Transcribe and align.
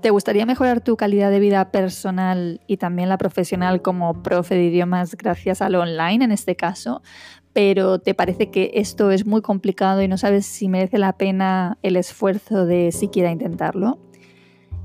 ¿Te 0.00 0.10
gustaría 0.10 0.46
mejorar 0.46 0.80
tu 0.80 0.96
calidad 0.96 1.28
de 1.32 1.40
vida 1.40 1.72
personal 1.72 2.60
y 2.68 2.76
también 2.76 3.08
la 3.08 3.18
profesional 3.18 3.82
como 3.82 4.22
profe 4.22 4.54
de 4.54 4.64
idiomas 4.64 5.16
gracias 5.16 5.60
a 5.60 5.68
lo 5.68 5.80
online 5.80 6.24
en 6.24 6.30
este 6.30 6.54
caso? 6.54 7.02
Pero 7.52 7.98
te 7.98 8.14
parece 8.14 8.48
que 8.50 8.70
esto 8.74 9.10
es 9.10 9.26
muy 9.26 9.42
complicado 9.42 10.00
y 10.00 10.06
no 10.06 10.16
sabes 10.16 10.46
si 10.46 10.68
merece 10.68 10.98
la 10.98 11.14
pena 11.14 11.78
el 11.82 11.96
esfuerzo 11.96 12.64
de 12.64 12.92
siquiera 12.92 13.32
intentarlo. 13.32 13.98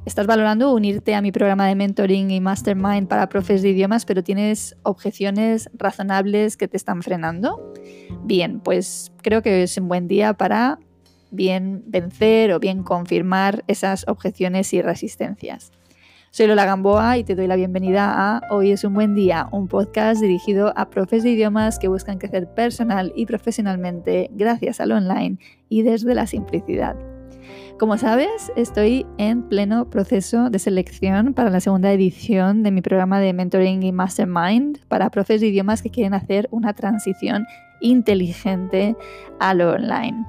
Estás 0.04 0.26
valorando 0.26 0.74
unirte 0.74 1.14
a 1.14 1.22
mi 1.22 1.32
programa 1.32 1.68
de 1.68 1.76
mentoring 1.76 2.32
y 2.32 2.42
mastermind 2.42 3.08
para 3.08 3.30
profes 3.30 3.62
de 3.62 3.70
idiomas, 3.70 4.06
pero 4.06 4.24
tienes 4.24 4.76
objeciones 4.82 5.70
razonables 5.76 6.58
que 6.58 6.68
te 6.68 6.76
están 6.76 7.04
frenando. 7.04 7.72
Bien, 8.24 8.60
pues 8.62 9.12
creo 9.22 9.44
que 9.44 9.62
es 9.62 9.78
un 9.78 9.88
buen 9.88 10.08
día 10.08 10.34
para 10.34 10.80
bien 11.34 11.84
vencer 11.88 12.54
o 12.54 12.60
bien 12.60 12.84
confirmar 12.84 13.64
esas 13.68 14.06
objeciones 14.08 14.74
y 14.74 14.82
resistencias. 14.82 15.72
Soy 16.30 16.48
Lola 16.48 16.66
Gamboa 16.66 17.18
y 17.18 17.24
te 17.24 17.36
doy 17.36 17.48
la 17.48 17.56
bienvenida 17.56 18.12
a 18.16 18.42
Hoy 18.50 18.72
es 18.72 18.84
un 18.84 18.94
buen 18.94 19.14
día, 19.14 19.48
un 19.52 19.68
podcast 19.68 20.22
dirigido 20.22 20.74
a 20.76 20.90
profes 20.90 21.24
de 21.24 21.32
idiomas 21.32 21.78
que 21.78 21.88
buscan 21.88 22.18
crecer 22.18 22.52
personal 22.54 23.14
y 23.16 23.26
profesionalmente 23.26 24.30
gracias 24.34 24.80
al 24.80 24.94
online 24.94 25.38
y 25.70 25.84
desde 25.84 26.16
la 26.16 26.26
simplicidad. 26.26 26.96
Como 27.78 27.98
sabes, 27.98 28.52
estoy 28.56 29.06
en 29.18 29.44
pleno 29.44 29.90
proceso 29.90 30.50
de 30.50 30.60
selección 30.60 31.34
para 31.34 31.50
la 31.50 31.60
segunda 31.60 31.92
edición 31.92 32.64
de 32.64 32.72
mi 32.72 32.82
programa 32.82 33.20
de 33.20 33.34
mentoring 33.34 33.84
y 33.84 33.92
mastermind 33.92 34.80
para 34.88 35.10
profes 35.10 35.42
de 35.42 35.48
idiomas 35.48 35.82
que 35.82 35.90
quieren 35.90 36.14
hacer 36.14 36.48
una 36.52 36.74
transición 36.74 37.46
inteligente 37.82 38.96
a 39.40 39.54
lo 39.54 39.72
online. 39.72 40.26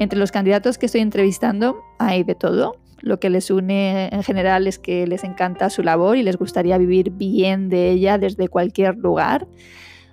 Entre 0.00 0.18
los 0.18 0.32
candidatos 0.32 0.78
que 0.78 0.86
estoy 0.86 1.02
entrevistando 1.02 1.84
hay 1.98 2.24
de 2.24 2.34
todo. 2.34 2.76
Lo 3.02 3.20
que 3.20 3.28
les 3.28 3.50
une 3.50 4.08
en 4.08 4.22
general 4.22 4.66
es 4.66 4.78
que 4.78 5.06
les 5.06 5.24
encanta 5.24 5.68
su 5.68 5.82
labor 5.82 6.16
y 6.16 6.22
les 6.22 6.38
gustaría 6.38 6.78
vivir 6.78 7.10
bien 7.10 7.68
de 7.68 7.90
ella 7.90 8.16
desde 8.16 8.48
cualquier 8.48 8.96
lugar. 8.96 9.46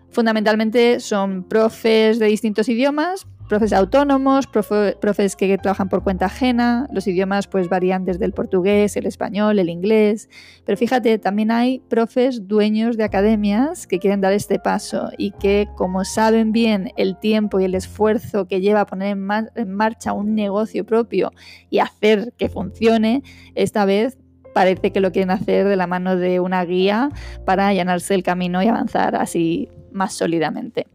Fundamentalmente 0.09 0.99
son 0.99 1.45
profes 1.45 2.19
de 2.19 2.25
distintos 2.25 2.67
idiomas, 2.67 3.27
profes 3.47 3.73
autónomos, 3.73 4.47
profes 4.47 5.35
que 5.35 5.57
trabajan 5.57 5.89
por 5.89 6.03
cuenta 6.03 6.25
ajena, 6.25 6.87
los 6.91 7.07
idiomas 7.07 7.47
pues 7.47 7.69
varían 7.69 8.05
desde 8.05 8.25
el 8.25 8.33
portugués, 8.33 8.95
el 8.97 9.05
español, 9.05 9.59
el 9.59 9.69
inglés, 9.69 10.29
pero 10.65 10.77
fíjate, 10.77 11.17
también 11.17 11.51
hay 11.51 11.79
profes 11.89 12.47
dueños 12.47 12.97
de 12.97 13.03
academias 13.03 13.87
que 13.87 13.99
quieren 13.99 14.21
dar 14.21 14.33
este 14.33 14.59
paso 14.59 15.09
y 15.17 15.31
que 15.31 15.67
como 15.75 16.05
saben 16.05 16.51
bien 16.51 16.91
el 16.97 17.17
tiempo 17.17 17.59
y 17.59 17.65
el 17.65 17.75
esfuerzo 17.75 18.47
que 18.47 18.61
lleva 18.61 18.85
poner 18.85 19.17
en, 19.17 19.27
en 19.55 19.73
marcha 19.73 20.13
un 20.13 20.35
negocio 20.35 20.85
propio 20.85 21.31
y 21.69 21.79
hacer 21.79 22.33
que 22.37 22.49
funcione, 22.49 23.23
esta 23.55 23.85
vez 23.85 24.17
parece 24.53 24.91
que 24.91 24.99
lo 24.99 25.11
quieren 25.11 25.31
hacer 25.31 25.67
de 25.67 25.75
la 25.75 25.87
mano 25.87 26.15
de 26.15 26.39
una 26.39 26.65
guía 26.65 27.09
para 27.45 27.67
allanarse 27.67 28.15
el 28.15 28.23
camino 28.23 28.63
y 28.63 28.67
avanzar 28.67 29.15
así 29.15 29.69
más 29.91 30.13
sólidamente. 30.13 30.87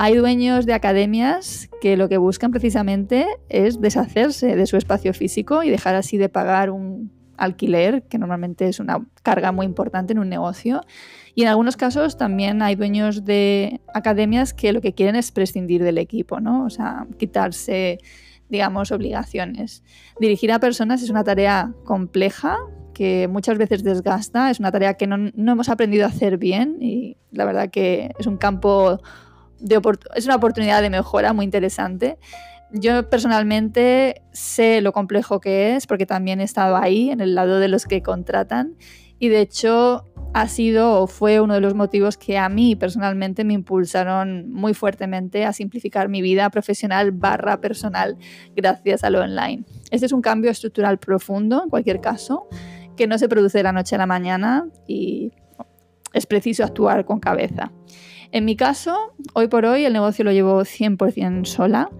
Hay 0.00 0.14
dueños 0.14 0.64
de 0.64 0.74
academias 0.74 1.68
que 1.80 1.96
lo 1.96 2.08
que 2.08 2.18
buscan 2.18 2.52
precisamente 2.52 3.26
es 3.48 3.80
deshacerse 3.80 4.54
de 4.54 4.64
su 4.68 4.76
espacio 4.76 5.12
físico 5.12 5.64
y 5.64 5.70
dejar 5.70 5.96
así 5.96 6.16
de 6.18 6.28
pagar 6.28 6.70
un 6.70 7.10
alquiler, 7.36 8.04
que 8.04 8.16
normalmente 8.16 8.68
es 8.68 8.78
una 8.78 9.04
carga 9.24 9.50
muy 9.50 9.66
importante 9.66 10.12
en 10.12 10.20
un 10.20 10.28
negocio. 10.28 10.82
Y 11.34 11.42
en 11.42 11.48
algunos 11.48 11.76
casos 11.76 12.16
también 12.16 12.62
hay 12.62 12.76
dueños 12.76 13.24
de 13.24 13.80
academias 13.92 14.54
que 14.54 14.72
lo 14.72 14.80
que 14.80 14.94
quieren 14.94 15.16
es 15.16 15.32
prescindir 15.32 15.82
del 15.82 15.98
equipo, 15.98 16.38
¿no? 16.38 16.64
O 16.64 16.70
sea, 16.70 17.08
quitarse, 17.18 17.98
digamos, 18.48 18.92
obligaciones. 18.92 19.82
Dirigir 20.20 20.52
a 20.52 20.60
personas 20.60 21.02
es 21.02 21.10
una 21.10 21.24
tarea 21.24 21.74
compleja 21.82 22.56
que 22.94 23.26
muchas 23.26 23.58
veces 23.58 23.82
desgasta, 23.82 24.48
es 24.48 24.60
una 24.60 24.70
tarea 24.70 24.94
que 24.94 25.08
no, 25.08 25.16
no 25.16 25.52
hemos 25.52 25.68
aprendido 25.68 26.04
a 26.04 26.10
hacer 26.10 26.38
bien 26.38 26.76
y 26.80 27.16
la 27.32 27.44
verdad 27.44 27.68
que 27.68 28.12
es 28.16 28.28
un 28.28 28.36
campo 28.36 29.00
es 30.14 30.24
una 30.24 30.36
oportunidad 30.36 30.82
de 30.82 30.90
mejora 30.90 31.32
muy 31.32 31.44
interesante. 31.44 32.18
Yo 32.70 33.08
personalmente 33.08 34.22
sé 34.32 34.80
lo 34.80 34.92
complejo 34.92 35.40
que 35.40 35.74
es 35.74 35.86
porque 35.86 36.06
también 36.06 36.40
he 36.40 36.44
estado 36.44 36.76
ahí, 36.76 37.10
en 37.10 37.20
el 37.20 37.34
lado 37.34 37.60
de 37.60 37.68
los 37.68 37.86
que 37.86 38.02
contratan, 38.02 38.76
y 39.18 39.28
de 39.28 39.40
hecho 39.40 40.04
ha 40.34 40.46
sido 40.48 41.00
o 41.00 41.06
fue 41.06 41.40
uno 41.40 41.54
de 41.54 41.60
los 41.60 41.74
motivos 41.74 42.16
que 42.18 42.36
a 42.36 42.48
mí 42.48 42.76
personalmente 42.76 43.44
me 43.44 43.54
impulsaron 43.54 44.50
muy 44.50 44.74
fuertemente 44.74 45.44
a 45.44 45.52
simplificar 45.52 46.08
mi 46.08 46.20
vida 46.20 46.50
profesional 46.50 47.12
barra 47.12 47.60
personal 47.60 48.16
gracias 48.54 49.04
a 49.04 49.10
lo 49.10 49.20
online. 49.20 49.64
Este 49.90 50.06
es 50.06 50.12
un 50.12 50.20
cambio 50.20 50.50
estructural 50.50 50.98
profundo, 50.98 51.62
en 51.64 51.70
cualquier 51.70 52.00
caso, 52.00 52.46
que 52.96 53.06
no 53.06 53.16
se 53.16 53.28
produce 53.28 53.58
de 53.58 53.64
la 53.64 53.72
noche 53.72 53.94
a 53.94 53.98
la 53.98 54.06
mañana 54.06 54.68
y 54.86 55.32
es 56.12 56.26
preciso 56.26 56.64
actuar 56.64 57.04
con 57.04 57.20
cabeza. 57.20 57.72
En 58.30 58.44
mi 58.44 58.56
caso, 58.56 59.14
hoy 59.32 59.48
por 59.48 59.64
hoy 59.64 59.84
el 59.84 59.92
negocio 59.92 60.24
lo 60.24 60.32
llevo 60.32 60.60
100% 60.60 61.46
sola. 61.46 61.90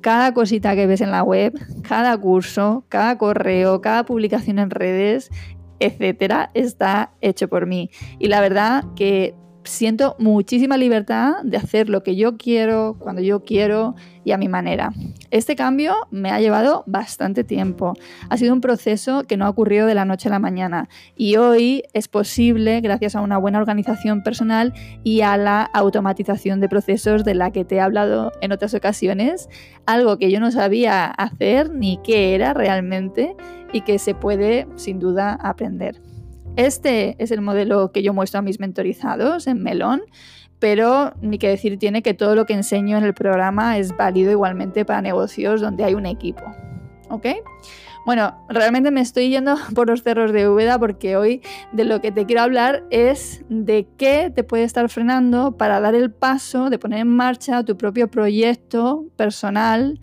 Cada 0.00 0.34
cosita 0.34 0.74
que 0.74 0.86
ves 0.86 1.00
en 1.00 1.10
la 1.10 1.22
web, 1.22 1.52
cada 1.82 2.16
curso, 2.18 2.84
cada 2.88 3.16
correo, 3.18 3.80
cada 3.80 4.04
publicación 4.04 4.58
en 4.58 4.70
redes, 4.70 5.30
etcétera, 5.78 6.50
está 6.54 7.12
hecho 7.20 7.48
por 7.48 7.66
mí. 7.66 7.90
Y 8.18 8.28
la 8.28 8.40
verdad 8.40 8.84
que 8.96 9.34
siento 9.68 10.16
muchísima 10.18 10.76
libertad 10.76 11.34
de 11.44 11.56
hacer 11.56 11.88
lo 11.88 12.02
que 12.02 12.16
yo 12.16 12.36
quiero, 12.36 12.96
cuando 12.98 13.22
yo 13.22 13.44
quiero 13.44 13.94
y 14.24 14.32
a 14.32 14.38
mi 14.38 14.48
manera. 14.48 14.92
Este 15.30 15.56
cambio 15.56 15.94
me 16.10 16.30
ha 16.30 16.40
llevado 16.40 16.84
bastante 16.86 17.44
tiempo. 17.44 17.94
Ha 18.28 18.36
sido 18.36 18.52
un 18.52 18.60
proceso 18.60 19.24
que 19.24 19.36
no 19.36 19.46
ha 19.46 19.50
ocurrido 19.50 19.86
de 19.86 19.94
la 19.94 20.04
noche 20.04 20.28
a 20.28 20.32
la 20.32 20.38
mañana 20.38 20.88
y 21.16 21.36
hoy 21.36 21.82
es 21.92 22.08
posible 22.08 22.80
gracias 22.80 23.14
a 23.14 23.20
una 23.20 23.38
buena 23.38 23.58
organización 23.58 24.22
personal 24.22 24.74
y 25.04 25.20
a 25.20 25.36
la 25.36 25.62
automatización 25.62 26.60
de 26.60 26.68
procesos 26.68 27.24
de 27.24 27.34
la 27.34 27.50
que 27.52 27.64
te 27.64 27.76
he 27.76 27.80
hablado 27.80 28.32
en 28.40 28.52
otras 28.52 28.74
ocasiones, 28.74 29.48
algo 29.86 30.18
que 30.18 30.30
yo 30.30 30.40
no 30.40 30.50
sabía 30.50 31.06
hacer 31.06 31.70
ni 31.70 31.98
qué 32.02 32.34
era 32.34 32.54
realmente 32.54 33.36
y 33.72 33.82
que 33.82 33.98
se 33.98 34.14
puede 34.14 34.66
sin 34.76 34.98
duda 34.98 35.34
aprender. 35.34 36.07
Este 36.56 37.16
es 37.18 37.30
el 37.30 37.40
modelo 37.40 37.92
que 37.92 38.02
yo 38.02 38.12
muestro 38.12 38.40
a 38.40 38.42
mis 38.42 38.60
mentorizados 38.60 39.46
en 39.46 39.62
Melón, 39.62 40.02
pero 40.58 41.12
ni 41.20 41.38
que 41.38 41.48
decir 41.48 41.78
tiene 41.78 42.02
que 42.02 42.14
todo 42.14 42.34
lo 42.34 42.46
que 42.46 42.54
enseño 42.54 42.98
en 42.98 43.04
el 43.04 43.14
programa 43.14 43.78
es 43.78 43.96
válido 43.96 44.32
igualmente 44.32 44.84
para 44.84 45.02
negocios 45.02 45.60
donde 45.60 45.84
hay 45.84 45.94
un 45.94 46.06
equipo. 46.06 46.44
¿Ok? 47.10 47.26
Bueno, 48.08 48.34
realmente 48.48 48.90
me 48.90 49.02
estoy 49.02 49.28
yendo 49.28 49.56
por 49.74 49.88
los 49.88 50.02
cerros 50.02 50.32
de 50.32 50.48
Úbeda 50.48 50.78
porque 50.78 51.16
hoy 51.16 51.42
de 51.72 51.84
lo 51.84 52.00
que 52.00 52.10
te 52.10 52.24
quiero 52.24 52.40
hablar 52.40 52.84
es 52.90 53.44
de 53.50 53.86
qué 53.98 54.32
te 54.34 54.44
puede 54.44 54.64
estar 54.64 54.88
frenando 54.88 55.58
para 55.58 55.78
dar 55.80 55.94
el 55.94 56.10
paso 56.10 56.70
de 56.70 56.78
poner 56.78 57.00
en 57.00 57.08
marcha 57.08 57.62
tu 57.64 57.76
propio 57.76 58.10
proyecto 58.10 59.04
personal, 59.16 60.00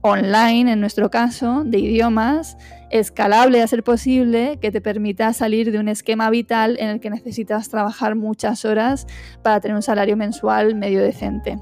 online 0.00 0.72
en 0.72 0.80
nuestro 0.80 1.10
caso, 1.10 1.64
de 1.64 1.78
idiomas, 1.78 2.56
escalable 2.90 3.62
a 3.62 3.66
ser 3.66 3.82
posible, 3.82 4.58
que 4.60 4.70
te 4.70 4.80
permita 4.80 5.32
salir 5.32 5.72
de 5.72 5.78
un 5.78 5.88
esquema 5.88 6.28
vital 6.30 6.76
en 6.80 6.88
el 6.88 7.00
que 7.00 7.10
necesitas 7.10 7.68
trabajar 7.68 8.16
muchas 8.16 8.64
horas 8.64 9.06
para 9.42 9.60
tener 9.60 9.76
un 9.76 9.82
salario 9.82 10.16
mensual 10.16 10.74
medio 10.74 11.00
decente. 11.00 11.58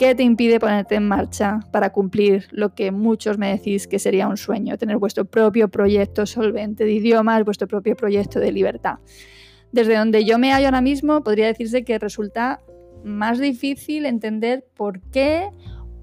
¿Qué 0.00 0.14
te 0.14 0.22
impide 0.22 0.58
ponerte 0.58 0.94
en 0.94 1.06
marcha 1.06 1.60
para 1.72 1.90
cumplir 1.90 2.48
lo 2.52 2.74
que 2.74 2.90
muchos 2.90 3.36
me 3.36 3.50
decís 3.50 3.86
que 3.86 3.98
sería 3.98 4.28
un 4.28 4.38
sueño? 4.38 4.78
Tener 4.78 4.96
vuestro 4.96 5.26
propio 5.26 5.68
proyecto 5.68 6.24
solvente 6.24 6.84
de 6.84 6.92
idiomas, 6.92 7.44
vuestro 7.44 7.68
propio 7.68 7.94
proyecto 7.96 8.40
de 8.40 8.50
libertad. 8.50 8.94
Desde 9.72 9.96
donde 9.96 10.24
yo 10.24 10.38
me 10.38 10.52
hallo 10.52 10.68
ahora 10.68 10.80
mismo, 10.80 11.22
podría 11.22 11.46
decirse 11.48 11.84
que 11.84 11.98
resulta 11.98 12.60
más 13.04 13.38
difícil 13.38 14.06
entender 14.06 14.64
por 14.74 15.00
qué 15.10 15.50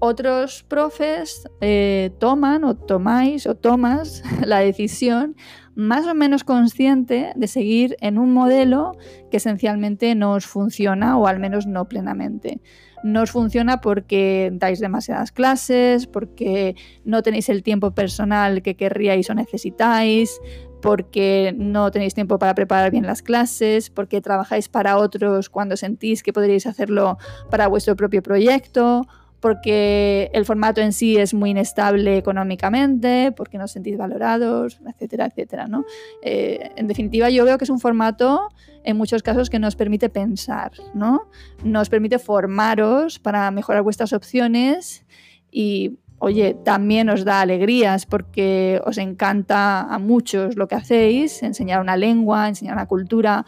otros 0.00 0.64
profes 0.68 1.48
eh, 1.60 2.10
toman 2.18 2.64
o 2.64 2.74
tomáis 2.74 3.46
o 3.46 3.54
tomas 3.54 4.22
la 4.44 4.58
decisión 4.60 5.36
más 5.74 6.06
o 6.06 6.14
menos 6.14 6.42
consciente 6.42 7.32
de 7.36 7.46
seguir 7.46 7.96
en 8.00 8.18
un 8.18 8.32
modelo 8.32 8.96
que 9.30 9.36
esencialmente 9.36 10.14
no 10.14 10.32
os 10.32 10.46
funciona 10.46 11.16
o 11.16 11.26
al 11.26 11.38
menos 11.38 11.66
no 11.66 11.88
plenamente. 11.88 12.60
no 13.04 13.22
os 13.22 13.30
funciona 13.30 13.80
porque 13.80 14.50
dais 14.52 14.80
demasiadas 14.80 15.30
clases, 15.30 16.06
porque 16.06 16.74
no 17.04 17.22
tenéis 17.22 17.48
el 17.48 17.62
tiempo 17.62 17.92
personal 17.92 18.60
que 18.62 18.74
querríais 18.74 19.30
o 19.30 19.34
necesitáis, 19.34 20.40
porque 20.80 21.54
no 21.56 21.90
tenéis 21.90 22.14
tiempo 22.14 22.38
para 22.38 22.54
preparar 22.54 22.90
bien 22.90 23.06
las 23.06 23.22
clases, 23.22 23.90
porque 23.90 24.20
trabajáis 24.20 24.68
para 24.68 24.96
otros 24.96 25.48
cuando 25.48 25.76
sentís 25.76 26.22
que 26.22 26.32
podríais 26.32 26.66
hacerlo 26.66 27.18
para 27.50 27.68
vuestro 27.68 27.96
propio 27.96 28.22
proyecto, 28.22 29.06
porque 29.40 30.30
el 30.32 30.44
formato 30.44 30.80
en 30.80 30.92
sí 30.92 31.16
es 31.16 31.34
muy 31.34 31.50
inestable 31.50 32.16
económicamente, 32.16 33.32
porque 33.32 33.58
no 33.58 33.64
os 33.64 33.72
sentís 33.72 33.96
valorados, 33.96 34.80
etcétera, 34.86 35.26
etcétera. 35.26 35.66
¿no? 35.66 35.84
Eh, 36.22 36.70
en 36.76 36.86
definitiva, 36.86 37.30
yo 37.30 37.44
veo 37.44 37.58
que 37.58 37.64
es 37.64 37.70
un 37.70 37.80
formato 37.80 38.48
en 38.84 38.96
muchos 38.96 39.22
casos 39.22 39.50
que 39.50 39.58
nos 39.58 39.76
permite 39.76 40.08
pensar, 40.08 40.72
¿no? 40.94 41.28
Nos 41.62 41.88
permite 41.88 42.18
formaros 42.18 43.18
para 43.18 43.50
mejorar 43.50 43.82
vuestras 43.82 44.12
opciones 44.12 45.04
y 45.50 45.98
oye, 46.18 46.56
también 46.64 47.08
os 47.10 47.24
da 47.24 47.40
alegrías 47.40 48.06
porque 48.06 48.80
os 48.84 48.98
encanta 48.98 49.82
a 49.82 49.98
muchos 49.98 50.56
lo 50.56 50.66
que 50.66 50.74
hacéis, 50.74 51.42
enseñar 51.42 51.80
una 51.80 51.96
lengua, 51.96 52.48
enseñar 52.48 52.74
una 52.74 52.86
cultura, 52.86 53.44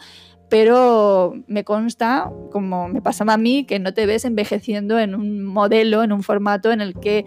pero 0.51 1.33
me 1.47 1.63
consta, 1.63 2.29
como 2.51 2.89
me 2.89 3.01
pasaba 3.01 3.35
a 3.35 3.37
mí, 3.37 3.63
que 3.63 3.79
no 3.79 3.93
te 3.93 4.05
ves 4.05 4.25
envejeciendo 4.25 4.99
en 4.99 5.15
un 5.15 5.45
modelo, 5.45 6.03
en 6.03 6.11
un 6.11 6.23
formato 6.23 6.73
en 6.73 6.81
el 6.81 6.93
que 6.99 7.25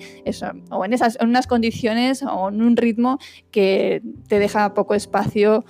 o 0.70 0.84
en, 0.84 0.92
en 0.92 1.00
unas 1.26 1.46
condiciones 1.46 2.22
o 2.22 2.50
en 2.50 2.60
un 2.60 2.76
ritmo 2.76 3.18
que 3.50 4.02
te 4.28 4.38
deja 4.38 4.74
poco 4.74 4.94
espacio 4.94 5.64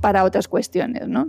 para 0.00 0.24
otras 0.24 0.48
cuestiones, 0.48 1.06
¿no? 1.06 1.28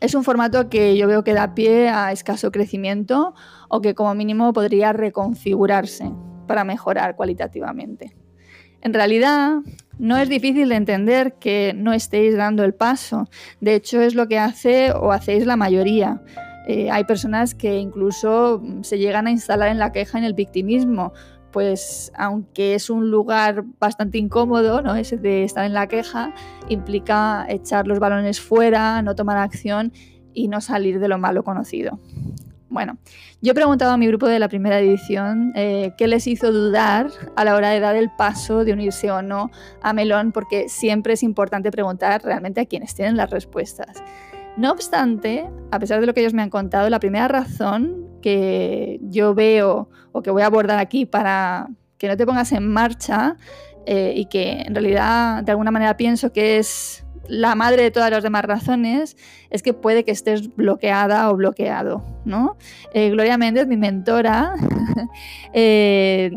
Es 0.00 0.16
un 0.16 0.24
formato 0.24 0.68
que 0.68 0.96
yo 0.96 1.06
veo 1.06 1.22
que 1.22 1.34
da 1.34 1.54
pie 1.54 1.88
a 1.88 2.10
escaso 2.10 2.50
crecimiento 2.50 3.32
o 3.68 3.80
que 3.80 3.94
como 3.94 4.12
mínimo 4.16 4.52
podría 4.52 4.92
reconfigurarse 4.92 6.10
para 6.48 6.64
mejorar 6.64 7.14
cualitativamente. 7.14 8.16
En 8.82 8.92
realidad, 8.92 9.58
no 10.00 10.16
es 10.16 10.30
difícil 10.30 10.70
de 10.70 10.76
entender 10.76 11.34
que 11.34 11.74
no 11.76 11.92
estéis 11.92 12.34
dando 12.34 12.64
el 12.64 12.72
paso. 12.72 13.28
De 13.60 13.74
hecho, 13.74 14.00
es 14.00 14.14
lo 14.14 14.28
que 14.28 14.38
hace 14.38 14.92
o 14.92 15.12
hacéis 15.12 15.44
la 15.44 15.56
mayoría. 15.56 16.22
Eh, 16.66 16.90
hay 16.90 17.04
personas 17.04 17.54
que 17.54 17.76
incluso 17.76 18.62
se 18.80 18.98
llegan 18.98 19.26
a 19.26 19.30
instalar 19.30 19.68
en 19.68 19.78
la 19.78 19.92
queja 19.92 20.16
en 20.16 20.24
el 20.24 20.32
victimismo. 20.32 21.12
Pues 21.52 22.12
aunque 22.16 22.74
es 22.74 22.88
un 22.88 23.10
lugar 23.10 23.64
bastante 23.78 24.16
incómodo, 24.16 24.80
¿no? 24.80 24.94
Ese 24.94 25.18
de 25.18 25.44
estar 25.44 25.66
en 25.66 25.74
la 25.74 25.86
queja, 25.86 26.32
implica 26.70 27.44
echar 27.48 27.86
los 27.86 27.98
balones 27.98 28.40
fuera, 28.40 29.02
no 29.02 29.14
tomar 29.14 29.36
acción 29.36 29.92
y 30.32 30.48
no 30.48 30.62
salir 30.62 30.98
de 30.98 31.08
lo 31.08 31.18
malo 31.18 31.44
conocido. 31.44 32.00
Bueno, 32.70 32.98
yo 33.42 33.50
he 33.50 33.54
preguntado 33.54 33.90
a 33.90 33.96
mi 33.96 34.06
grupo 34.06 34.28
de 34.28 34.38
la 34.38 34.48
primera 34.48 34.78
edición 34.78 35.52
eh, 35.56 35.92
qué 35.98 36.06
les 36.06 36.28
hizo 36.28 36.52
dudar 36.52 37.10
a 37.34 37.44
la 37.44 37.56
hora 37.56 37.70
de 37.70 37.80
dar 37.80 37.96
el 37.96 38.10
paso 38.10 38.64
de 38.64 38.72
unirse 38.72 39.10
o 39.10 39.22
no 39.22 39.50
a 39.82 39.92
Melón, 39.92 40.30
porque 40.30 40.68
siempre 40.68 41.14
es 41.14 41.24
importante 41.24 41.72
preguntar 41.72 42.22
realmente 42.22 42.60
a 42.60 42.66
quienes 42.66 42.94
tienen 42.94 43.16
las 43.16 43.28
respuestas. 43.28 44.04
No 44.56 44.70
obstante, 44.70 45.50
a 45.72 45.80
pesar 45.80 46.00
de 46.00 46.06
lo 46.06 46.14
que 46.14 46.20
ellos 46.20 46.32
me 46.32 46.42
han 46.42 46.50
contado, 46.50 46.88
la 46.90 47.00
primera 47.00 47.26
razón 47.26 48.06
que 48.22 49.00
yo 49.02 49.34
veo 49.34 49.88
o 50.12 50.22
que 50.22 50.30
voy 50.30 50.42
a 50.42 50.46
abordar 50.46 50.78
aquí 50.78 51.06
para 51.06 51.68
que 51.98 52.06
no 52.06 52.16
te 52.16 52.24
pongas 52.24 52.52
en 52.52 52.68
marcha 52.68 53.36
eh, 53.84 54.12
y 54.14 54.26
que 54.26 54.62
en 54.62 54.74
realidad 54.76 55.42
de 55.42 55.50
alguna 55.50 55.72
manera 55.72 55.96
pienso 55.96 56.32
que 56.32 56.58
es 56.58 57.04
la 57.30 57.54
madre 57.54 57.84
de 57.84 57.90
todas 57.90 58.10
las 58.10 58.22
demás 58.22 58.44
razones 58.44 59.16
es 59.50 59.62
que 59.62 59.72
puede 59.72 60.04
que 60.04 60.10
estés 60.10 60.54
bloqueada 60.54 61.30
o 61.30 61.36
bloqueado, 61.36 62.04
¿no? 62.24 62.56
Eh, 62.92 63.10
Gloria 63.10 63.38
Méndez, 63.38 63.66
mi 63.68 63.76
mentora, 63.76 64.54
eh, 65.54 66.32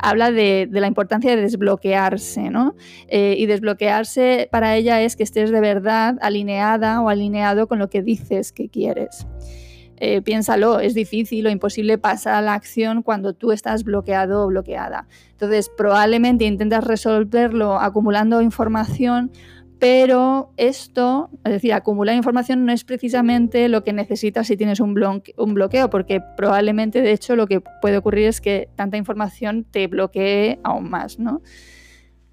habla 0.00 0.30
de, 0.32 0.68
la 0.70 0.86
importancia 0.86 1.36
de 1.36 1.42
desbloquearse, 1.42 2.50
¿no? 2.50 2.74
Eh, 3.08 3.34
y 3.38 3.46
desbloquearse 3.46 4.48
para 4.50 4.74
ella 4.76 5.02
es 5.02 5.16
que 5.16 5.22
estés 5.22 5.50
de 5.50 5.60
verdad 5.60 6.16
alineada 6.22 7.00
o 7.02 7.10
alineado 7.10 7.68
con 7.68 7.78
lo 7.78 7.90
que 7.90 8.02
dices 8.02 8.52
que 8.52 8.68
quieres. 8.70 9.26
piénsalo, 10.24 10.78
es 10.78 10.94
difícil 10.94 11.46
o 11.46 11.50
imposible 11.50 11.98
pasar 11.98 12.34
a 12.34 12.40
la 12.40 12.54
acción 12.54 13.02
cuando 13.02 13.32
tú 13.32 13.50
estás 13.50 13.82
bloqueado 13.82 14.44
o 14.44 14.46
bloqueada. 14.46 15.08
Entonces, 15.32 15.70
probablemente 15.76 16.44
intentas 16.44 16.84
resolverlo 16.84 17.80
acumulando 17.80 18.40
información 18.40 19.32
pero 19.78 20.52
esto, 20.56 21.30
es 21.44 21.52
decir, 21.52 21.72
acumular 21.72 22.16
información 22.16 22.64
no 22.66 22.72
es 22.72 22.84
precisamente 22.84 23.68
lo 23.68 23.84
que 23.84 23.92
necesitas 23.92 24.48
si 24.48 24.56
tienes 24.56 24.80
un, 24.80 24.94
bloqueo, 24.94 25.90
porque 25.90 26.20
probablemente, 26.36 27.00
de 27.00 27.12
hecho, 27.12 27.36
lo 27.36 27.46
que 27.46 27.60
puede 27.60 27.96
ocurrir 27.96 28.26
es 28.26 28.40
que 28.40 28.68
tanta 28.74 28.96
información 28.96 29.64
te 29.64 29.86
bloquee 29.86 30.58
aún 30.64 30.90
más, 30.90 31.18
¿no? 31.18 31.42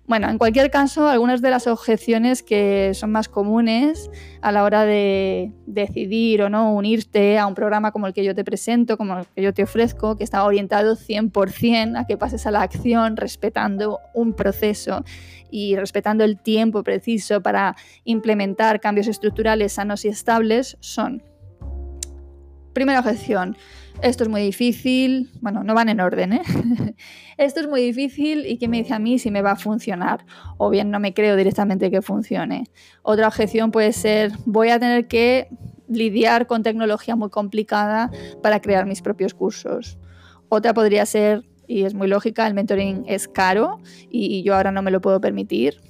Bueno, 0.07 0.29
en 0.29 0.37
cualquier 0.37 0.69
caso, 0.69 1.09
algunas 1.09 1.41
de 1.41 1.49
las 1.49 1.65
objeciones 1.65 2.43
que 2.43 2.91
son 2.93 3.11
más 3.11 3.27
comunes 3.27 4.11
a 4.41 4.51
la 4.51 4.63
hora 4.63 4.85
de 4.85 5.51
decidir 5.65 6.43
o 6.43 6.49
no 6.49 6.73
unirte 6.75 7.39
a 7.39 7.47
un 7.47 7.55
programa 7.55 7.91
como 7.91 8.05
el 8.05 8.13
que 8.13 8.23
yo 8.23 8.35
te 8.35 8.43
presento, 8.43 8.97
como 8.97 9.17
el 9.17 9.25
que 9.25 9.41
yo 9.41 9.51
te 9.51 9.63
ofrezco, 9.63 10.15
que 10.15 10.23
está 10.23 10.43
orientado 10.43 10.95
100% 10.95 11.99
a 11.99 12.05
que 12.05 12.17
pases 12.17 12.45
a 12.45 12.51
la 12.51 12.61
acción 12.61 13.17
respetando 13.17 13.99
un 14.13 14.33
proceso 14.33 15.03
y 15.49 15.75
respetando 15.75 16.23
el 16.23 16.39
tiempo 16.39 16.83
preciso 16.83 17.41
para 17.41 17.75
implementar 18.03 18.79
cambios 18.79 19.07
estructurales 19.07 19.73
sanos 19.73 20.05
y 20.05 20.09
estables, 20.09 20.77
son, 20.81 21.23
primera 22.73 22.99
objeción, 22.99 23.57
esto 24.01 24.23
es 24.23 24.29
muy 24.29 24.41
difícil, 24.41 25.31
bueno, 25.41 25.63
no 25.63 25.73
van 25.73 25.89
en 25.89 25.99
orden, 25.99 26.33
¿eh? 26.33 26.41
esto 27.37 27.59
es 27.59 27.67
muy 27.67 27.81
difícil 27.81 28.45
y 28.45 28.57
¿qué 28.57 28.67
me 28.67 28.77
dice 28.77 28.93
a 28.93 28.99
mí 28.99 29.19
si 29.19 29.31
me 29.31 29.41
va 29.41 29.51
a 29.51 29.55
funcionar? 29.55 30.25
O 30.57 30.69
bien 30.69 30.91
no 30.91 30.99
me 30.99 31.13
creo 31.13 31.35
directamente 31.35 31.91
que 31.91 32.01
funcione. 32.01 32.65
Otra 33.01 33.27
objeción 33.27 33.71
puede 33.71 33.93
ser, 33.93 34.31
voy 34.45 34.69
a 34.69 34.79
tener 34.79 35.07
que 35.07 35.49
lidiar 35.87 36.47
con 36.47 36.63
tecnología 36.63 37.15
muy 37.15 37.29
complicada 37.29 38.11
para 38.41 38.59
crear 38.59 38.85
mis 38.85 39.01
propios 39.01 39.33
cursos. 39.33 39.97
Otra 40.49 40.73
podría 40.73 41.05
ser, 41.05 41.43
y 41.67 41.83
es 41.83 41.93
muy 41.93 42.07
lógica, 42.07 42.47
el 42.47 42.53
mentoring 42.53 43.05
es 43.07 43.27
caro 43.27 43.79
y 44.09 44.43
yo 44.43 44.55
ahora 44.55 44.71
no 44.71 44.81
me 44.81 44.91
lo 44.91 45.01
puedo 45.01 45.19
permitir. 45.21 45.81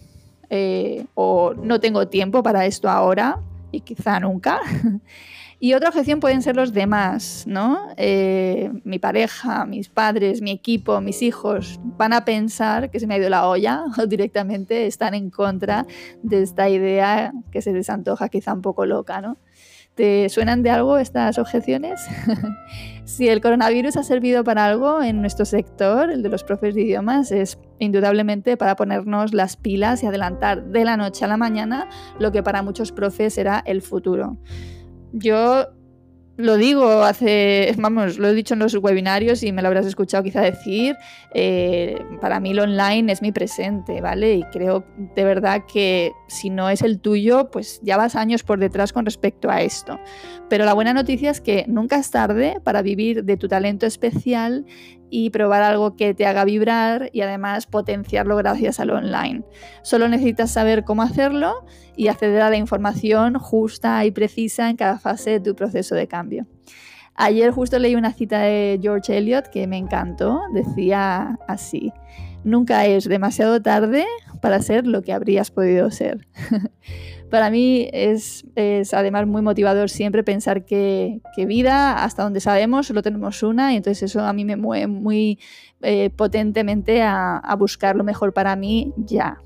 Eh, 0.50 1.06
o 1.16 1.54
no 1.56 1.80
tengo 1.80 2.08
tiempo 2.08 2.44
para 2.44 2.66
esto 2.66 2.90
ahora 2.90 3.40
y 3.72 3.82
quizá 3.82 4.20
nunca. 4.20 4.60
Y 5.60 5.74
otra 5.74 5.90
objeción 5.90 6.20
pueden 6.20 6.42
ser 6.42 6.56
los 6.56 6.74
demás, 6.74 7.46
¿no? 7.48 7.88
Eh, 7.98 8.72
mi 8.84 9.00
pareja, 9.00 9.66
mis 9.66 9.88
padres, 9.88 10.42
mi 10.42 10.52
equipo, 10.52 11.00
mis 11.00 11.22
hijos 11.22 11.80
van 11.82 12.14
a 12.14 12.26
pensar 12.26 12.92
que 12.92 13.00
se 13.00 13.08
me 13.08 13.16
ha 13.16 13.18
ido 13.18 13.30
la 13.30 13.48
olla 13.48 13.84
o 13.98 14.06
directamente 14.06 14.86
están 14.86 15.14
en 15.14 15.30
contra 15.30 15.86
de 16.24 16.42
esta 16.42 16.70
idea 16.70 17.32
que 17.52 17.62
se 17.62 17.72
les 17.72 17.90
antoja 17.90 18.28
quizá 18.30 18.54
un 18.54 18.62
poco 18.62 18.86
loca, 18.86 19.22
¿no? 19.22 19.38
¿Te 19.96 20.28
suenan 20.28 20.62
de 20.62 20.72
algo 20.72 20.98
estas 20.98 21.40
objeciones? 21.40 22.02
si 23.06 23.30
el 23.30 23.40
coronavirus 23.40 23.96
ha 23.96 24.04
servido 24.04 24.44
para 24.44 24.66
algo 24.66 25.02
en 25.02 25.22
nuestro 25.22 25.46
sector, 25.46 26.12
el 26.12 26.22
de 26.22 26.28
los 26.28 26.44
profes 26.44 26.76
de 26.76 26.82
idiomas, 26.82 27.32
es 27.32 27.58
indudablemente 27.80 28.58
para 28.58 28.76
ponernos 28.76 29.34
las 29.34 29.56
pilas 29.56 30.04
y 30.04 30.08
adelantar 30.08 30.66
de 30.66 30.84
la 30.84 30.98
noche 30.98 31.24
a 31.24 31.30
la 31.30 31.38
mañana 31.38 31.88
lo 32.20 32.34
que 32.34 32.44
para 32.44 32.62
muchos 32.62 32.92
profes 32.92 33.36
será 33.36 33.64
el 33.66 33.82
futuro. 33.82 34.38
Yo 35.18 35.70
lo 36.38 36.58
digo 36.58 37.04
hace, 37.04 37.74
vamos, 37.78 38.18
lo 38.18 38.28
he 38.28 38.34
dicho 38.34 38.54
en 38.54 38.60
los 38.60 38.76
webinarios 38.76 39.42
y 39.44 39.52
me 39.52 39.62
lo 39.62 39.70
habrás 39.70 39.86
escuchado 39.86 40.24
quizá 40.24 40.42
decir, 40.42 40.96
eh, 41.34 41.98
para 42.20 42.40
mí 42.40 42.54
lo 42.54 42.64
online 42.64 43.12
es 43.12 43.22
mi 43.22 43.32
presente, 43.32 44.02
¿vale? 44.02 44.36
Y 44.36 44.44
creo 44.52 44.86
de 45.16 45.24
verdad 45.24 45.64
que 45.72 46.12
si 46.28 46.50
no 46.50 46.70
es 46.70 46.82
el 46.82 47.00
tuyo, 47.00 47.50
pues 47.52 47.80
ya 47.84 47.98
vas 47.98 48.16
años 48.16 48.44
por 48.44 48.60
detrás 48.60 48.92
con 48.92 49.06
respecto 49.06 49.50
a 49.50 49.62
esto. 49.62 50.00
Pero 50.50 50.66
la 50.66 50.74
buena 50.74 50.94
noticia 50.94 51.32
es 51.32 51.40
que 51.40 51.66
nunca 51.68 51.98
es 51.98 52.12
tarde 52.12 52.60
para 52.64 52.82
vivir 52.82 53.24
de 53.24 53.38
tu 53.38 53.48
talento 53.48 53.86
especial 53.86 54.66
y 55.10 55.30
probar 55.30 55.64
algo 55.64 55.96
que 55.96 56.14
te 56.14 56.26
haga 56.26 56.46
vibrar 56.46 57.10
y 57.14 57.22
además 57.22 57.66
potenciarlo 57.68 58.36
gracias 58.36 58.80
al 58.80 58.90
online. 58.90 59.44
Solo 59.82 60.08
necesitas 60.08 60.52
saber 60.52 60.84
cómo 60.84 61.02
hacerlo 61.02 61.66
y 61.96 62.08
acceder 62.08 62.42
a 62.42 62.50
la 62.50 62.58
información 62.58 63.36
justa 63.36 64.04
y 64.06 64.12
precisa 64.12 64.70
en 64.70 64.76
cada 64.76 65.00
fase 65.00 65.32
de 65.32 65.40
tu 65.40 65.56
proceso 65.56 65.96
de 65.96 66.08
cambio. 66.08 66.48
Ayer 67.18 67.52
justo 67.52 67.80
leí 67.80 67.96
una 67.96 68.12
cita 68.12 68.40
de 68.40 68.78
George 68.82 69.18
Eliot 69.18 69.48
que 69.48 69.68
me 69.68 69.78
encantó. 69.78 70.42
Decía 70.54 71.40
así, 71.48 71.94
nunca 72.46 72.86
es 72.86 73.10
demasiado 73.10 73.62
tarde 73.62 74.06
para 74.42 74.62
ser 74.62 74.88
lo 74.88 75.02
que 75.02 75.12
habrías 75.12 75.52
podido 75.52 75.92
ser. 75.92 76.28
para 77.30 77.50
mí 77.50 77.90
es, 77.92 78.46
además 78.94 79.28
muy 79.28 79.42
motivador 79.42 79.90
siempre 79.90 80.24
pensar 80.24 80.64
que, 80.64 81.20
vida, 81.38 82.04
hasta 82.04 82.24
donde 82.24 82.40
sabemos, 82.40 82.88
solo 82.88 83.02
tenemos 83.02 83.44
una 83.44 83.74
y 83.74 83.78
entonces 83.78 84.04
eso 84.04 84.22
a 84.22 84.32
mí 84.32 84.46
me 84.46 84.56
mueve 84.56 84.88
muy 84.88 85.40
eh, 85.82 86.12
potentemente 86.12 87.02
a, 87.02 87.42
buscar 87.58 87.96
lo 87.96 88.04
mejor 88.04 88.32
para 88.32 88.56
mí 88.56 88.94
ya. 88.96 89.42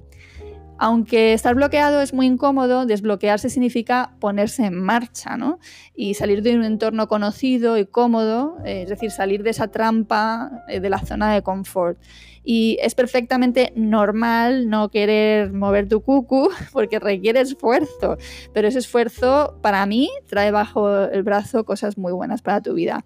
Aunque 0.82 1.34
estar 1.34 1.56
bloqueado 1.56 2.02
es 2.02 2.14
muy 2.14 2.26
incómodo, 2.26 2.86
desbloquearse 2.86 3.50
significa 3.50 4.14
ponerse 4.22 4.66
en 4.66 4.76
marcha, 4.76 5.36
¿no? 5.36 5.60
Y 5.94 6.14
salir 6.14 6.42
de 6.42 6.56
un 6.56 6.64
entorno 6.64 7.10
conocido 7.10 7.78
y 7.78 7.86
cómodo, 7.86 8.56
eh, 8.64 8.84
es 8.84 8.90
decir, 8.90 9.12
salir 9.12 9.44
de 9.44 9.50
esa 9.50 9.68
trampa 9.68 10.64
eh, 10.70 10.80
de 10.80 10.90
la 10.90 11.00
zona 11.00 11.34
de 11.34 11.42
confort. 11.42 12.00
Y 12.46 12.78
es 12.82 12.96
perfectamente 12.96 13.74
normal 13.76 14.70
no 14.70 14.88
querer 14.88 15.52
mover 15.52 15.90
tu 15.90 16.02
cucu 16.02 16.50
porque 16.72 16.98
requiere 16.98 17.42
esfuerzo, 17.42 18.18
pero 18.54 18.70
ese 18.70 18.80
esfuerzo 18.80 19.60
para 19.62 19.86
mí 19.86 20.10
trae 20.30 20.52
bajo 20.52 21.04
el 21.04 21.24
brazo 21.24 21.66
cosas 21.66 21.98
muy 21.98 22.14
buenas 22.14 22.42
para 22.42 22.62
tu 22.62 22.74
vida. 22.74 23.04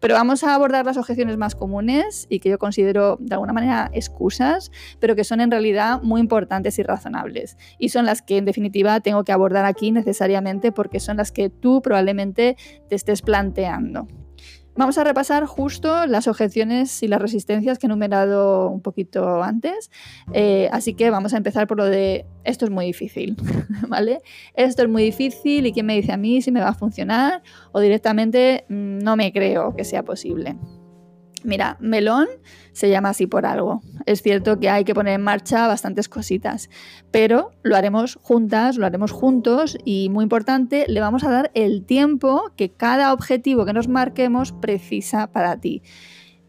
Pero 0.00 0.14
vamos 0.14 0.44
a 0.44 0.54
abordar 0.54 0.86
las 0.86 0.96
objeciones 0.96 1.36
más 1.36 1.54
comunes 1.54 2.26
y 2.28 2.40
que 2.40 2.50
yo 2.50 2.58
considero 2.58 3.16
de 3.20 3.34
alguna 3.34 3.52
manera 3.52 3.90
excusas, 3.92 4.70
pero 5.00 5.16
que 5.16 5.24
son 5.24 5.40
en 5.40 5.50
realidad 5.50 6.02
muy 6.02 6.20
importantes 6.20 6.78
y 6.78 6.82
razonables. 6.82 7.56
Y 7.78 7.88
son 7.88 8.06
las 8.06 8.22
que 8.22 8.36
en 8.36 8.44
definitiva 8.44 9.00
tengo 9.00 9.24
que 9.24 9.32
abordar 9.32 9.64
aquí 9.64 9.90
necesariamente 9.90 10.72
porque 10.72 11.00
son 11.00 11.16
las 11.16 11.32
que 11.32 11.50
tú 11.50 11.82
probablemente 11.82 12.56
te 12.88 12.94
estés 12.94 13.22
planteando. 13.22 14.06
Vamos 14.78 14.96
a 14.96 15.02
repasar 15.02 15.44
justo 15.44 16.06
las 16.06 16.28
objeciones 16.28 17.02
y 17.02 17.08
las 17.08 17.20
resistencias 17.20 17.80
que 17.80 17.86
he 17.86 17.88
enumerado 17.88 18.68
un 18.68 18.80
poquito 18.80 19.42
antes. 19.42 19.90
Eh, 20.32 20.68
así 20.70 20.94
que 20.94 21.10
vamos 21.10 21.34
a 21.34 21.36
empezar 21.36 21.66
por 21.66 21.78
lo 21.78 21.84
de 21.84 22.26
esto 22.44 22.64
es 22.64 22.70
muy 22.70 22.86
difícil, 22.86 23.36
¿vale? 23.88 24.20
Esto 24.54 24.82
es 24.82 24.88
muy 24.88 25.02
difícil 25.02 25.66
y 25.66 25.72
quién 25.72 25.84
me 25.84 25.96
dice 25.96 26.12
a 26.12 26.16
mí 26.16 26.42
si 26.42 26.52
me 26.52 26.60
va 26.60 26.68
a 26.68 26.74
funcionar 26.74 27.42
o 27.72 27.80
directamente 27.80 28.66
mm, 28.68 28.98
no 29.00 29.16
me 29.16 29.32
creo 29.32 29.74
que 29.74 29.82
sea 29.82 30.04
posible. 30.04 30.56
Mira, 31.48 31.78
melón 31.80 32.28
se 32.72 32.90
llama 32.90 33.08
así 33.08 33.26
por 33.26 33.46
algo. 33.46 33.80
Es 34.04 34.20
cierto 34.20 34.60
que 34.60 34.68
hay 34.68 34.84
que 34.84 34.94
poner 34.94 35.14
en 35.14 35.22
marcha 35.22 35.66
bastantes 35.66 36.06
cositas, 36.06 36.68
pero 37.10 37.52
lo 37.62 37.74
haremos 37.74 38.18
juntas, 38.20 38.76
lo 38.76 38.84
haremos 38.84 39.12
juntos 39.12 39.78
y 39.82 40.10
muy 40.10 40.24
importante, 40.24 40.84
le 40.88 41.00
vamos 41.00 41.24
a 41.24 41.30
dar 41.30 41.50
el 41.54 41.86
tiempo 41.86 42.52
que 42.54 42.68
cada 42.68 43.14
objetivo 43.14 43.64
que 43.64 43.72
nos 43.72 43.88
marquemos 43.88 44.52
precisa 44.52 45.28
para 45.28 45.58
ti 45.58 45.82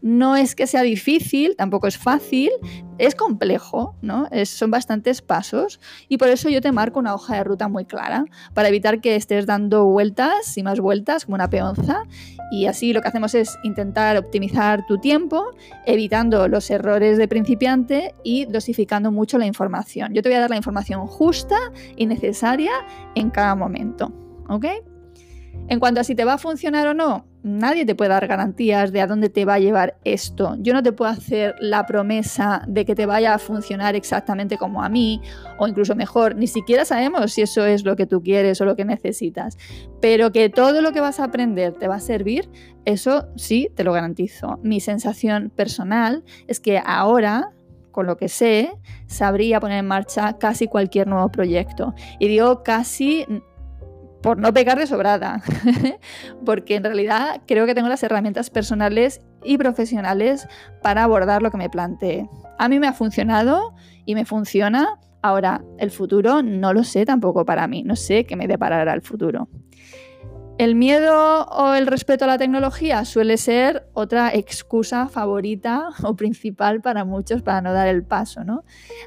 no 0.02 0.36
es 0.36 0.54
que 0.54 0.66
sea 0.66 0.82
difícil, 0.82 1.56
tampoco 1.56 1.86
es 1.86 1.98
fácil, 1.98 2.50
es 2.98 3.14
complejo, 3.14 3.96
¿no? 4.02 4.28
son 4.44 4.70
bastantes 4.70 5.22
pasos 5.22 5.80
y 6.08 6.18
por 6.18 6.28
eso 6.28 6.48
yo 6.48 6.60
te 6.60 6.72
marco 6.72 6.98
una 6.98 7.14
hoja 7.14 7.36
de 7.36 7.44
ruta 7.44 7.68
muy 7.68 7.84
clara 7.84 8.24
para 8.54 8.68
evitar 8.68 9.00
que 9.00 9.16
estés 9.16 9.46
dando 9.46 9.84
vueltas 9.86 10.56
y 10.58 10.62
más 10.62 10.80
vueltas 10.80 11.24
como 11.24 11.36
una 11.36 11.48
peonza 11.48 12.02
y 12.50 12.66
así 12.66 12.92
lo 12.92 13.00
que 13.00 13.08
hacemos 13.08 13.34
es 13.34 13.58
intentar 13.62 14.16
optimizar 14.16 14.84
tu 14.86 14.98
tiempo, 14.98 15.50
evitando 15.86 16.48
los 16.48 16.70
errores 16.70 17.16
de 17.16 17.28
principiante 17.28 18.14
y 18.24 18.46
dosificando 18.46 19.12
mucho 19.12 19.38
la 19.38 19.46
información. 19.46 20.12
Yo 20.12 20.22
te 20.22 20.28
voy 20.28 20.36
a 20.36 20.40
dar 20.40 20.50
la 20.50 20.56
información 20.56 21.06
justa 21.06 21.56
y 21.96 22.06
necesaria 22.06 22.72
en 23.14 23.30
cada 23.30 23.54
momento, 23.54 24.12
¿ok? 24.48 24.66
En 25.70 25.78
cuanto 25.78 26.00
a 26.00 26.04
si 26.04 26.16
te 26.16 26.24
va 26.24 26.34
a 26.34 26.38
funcionar 26.38 26.88
o 26.88 26.94
no, 26.94 27.26
nadie 27.44 27.86
te 27.86 27.94
puede 27.94 28.10
dar 28.10 28.26
garantías 28.26 28.90
de 28.90 29.00
a 29.00 29.06
dónde 29.06 29.28
te 29.28 29.44
va 29.44 29.54
a 29.54 29.58
llevar 29.60 29.96
esto. 30.02 30.56
Yo 30.58 30.74
no 30.74 30.82
te 30.82 30.90
puedo 30.90 31.10
hacer 31.12 31.54
la 31.60 31.86
promesa 31.86 32.64
de 32.66 32.84
que 32.84 32.96
te 32.96 33.06
vaya 33.06 33.34
a 33.34 33.38
funcionar 33.38 33.94
exactamente 33.94 34.58
como 34.58 34.82
a 34.82 34.88
mí 34.88 35.20
o 35.58 35.68
incluso 35.68 35.94
mejor. 35.94 36.34
Ni 36.34 36.48
siquiera 36.48 36.84
sabemos 36.84 37.32
si 37.32 37.42
eso 37.42 37.64
es 37.64 37.84
lo 37.84 37.94
que 37.94 38.06
tú 38.06 38.20
quieres 38.20 38.60
o 38.60 38.64
lo 38.64 38.74
que 38.74 38.84
necesitas. 38.84 39.56
Pero 40.00 40.32
que 40.32 40.48
todo 40.48 40.82
lo 40.82 40.92
que 40.92 41.00
vas 41.00 41.20
a 41.20 41.24
aprender 41.24 41.74
te 41.74 41.86
va 41.86 41.94
a 41.94 42.00
servir, 42.00 42.50
eso 42.84 43.28
sí, 43.36 43.70
te 43.76 43.84
lo 43.84 43.92
garantizo. 43.92 44.58
Mi 44.64 44.80
sensación 44.80 45.52
personal 45.54 46.24
es 46.48 46.58
que 46.58 46.82
ahora 46.84 47.52
con 47.90 48.06
lo 48.06 48.16
que 48.16 48.28
sé, 48.28 48.72
sabría 49.06 49.60
poner 49.60 49.78
en 49.78 49.86
marcha 49.86 50.38
casi 50.38 50.68
cualquier 50.68 51.08
nuevo 51.08 51.28
proyecto. 51.30 51.94
Y 52.18 52.28
digo 52.28 52.62
casi 52.62 53.26
por 54.22 54.38
no 54.38 54.52
pecar 54.52 54.78
de 54.78 54.86
sobrada, 54.86 55.42
porque 56.44 56.76
en 56.76 56.84
realidad 56.84 57.40
creo 57.46 57.66
que 57.66 57.74
tengo 57.74 57.88
las 57.88 58.02
herramientas 58.02 58.50
personales 58.50 59.20
y 59.42 59.56
profesionales 59.58 60.46
para 60.82 61.04
abordar 61.04 61.42
lo 61.42 61.50
que 61.50 61.56
me 61.56 61.70
plantee. 61.70 62.28
A 62.58 62.68
mí 62.68 62.78
me 62.78 62.86
ha 62.86 62.92
funcionado 62.92 63.74
y 64.04 64.14
me 64.14 64.24
funciona. 64.24 64.98
Ahora, 65.22 65.62
el 65.78 65.90
futuro 65.90 66.42
no 66.42 66.72
lo 66.72 66.84
sé 66.84 67.04
tampoco 67.04 67.44
para 67.44 67.66
mí, 67.66 67.82
no 67.82 67.96
sé 67.96 68.24
qué 68.24 68.36
me 68.36 68.46
deparará 68.46 68.92
el 68.94 69.02
futuro. 69.02 69.48
El 70.60 70.74
miedo 70.74 71.46
o 71.46 71.72
el 71.72 71.86
respeto 71.86 72.26
a 72.26 72.28
la 72.28 72.36
tecnología 72.36 73.06
suele 73.06 73.38
ser 73.38 73.88
otra 73.94 74.34
excusa 74.34 75.08
favorita 75.08 75.88
o 76.04 76.14
principal 76.16 76.82
para 76.82 77.06
muchos 77.06 77.40
para 77.40 77.62
no 77.62 77.72
dar 77.72 77.88
el 77.88 78.04
paso. 78.04 78.44
¿no? 78.44 78.64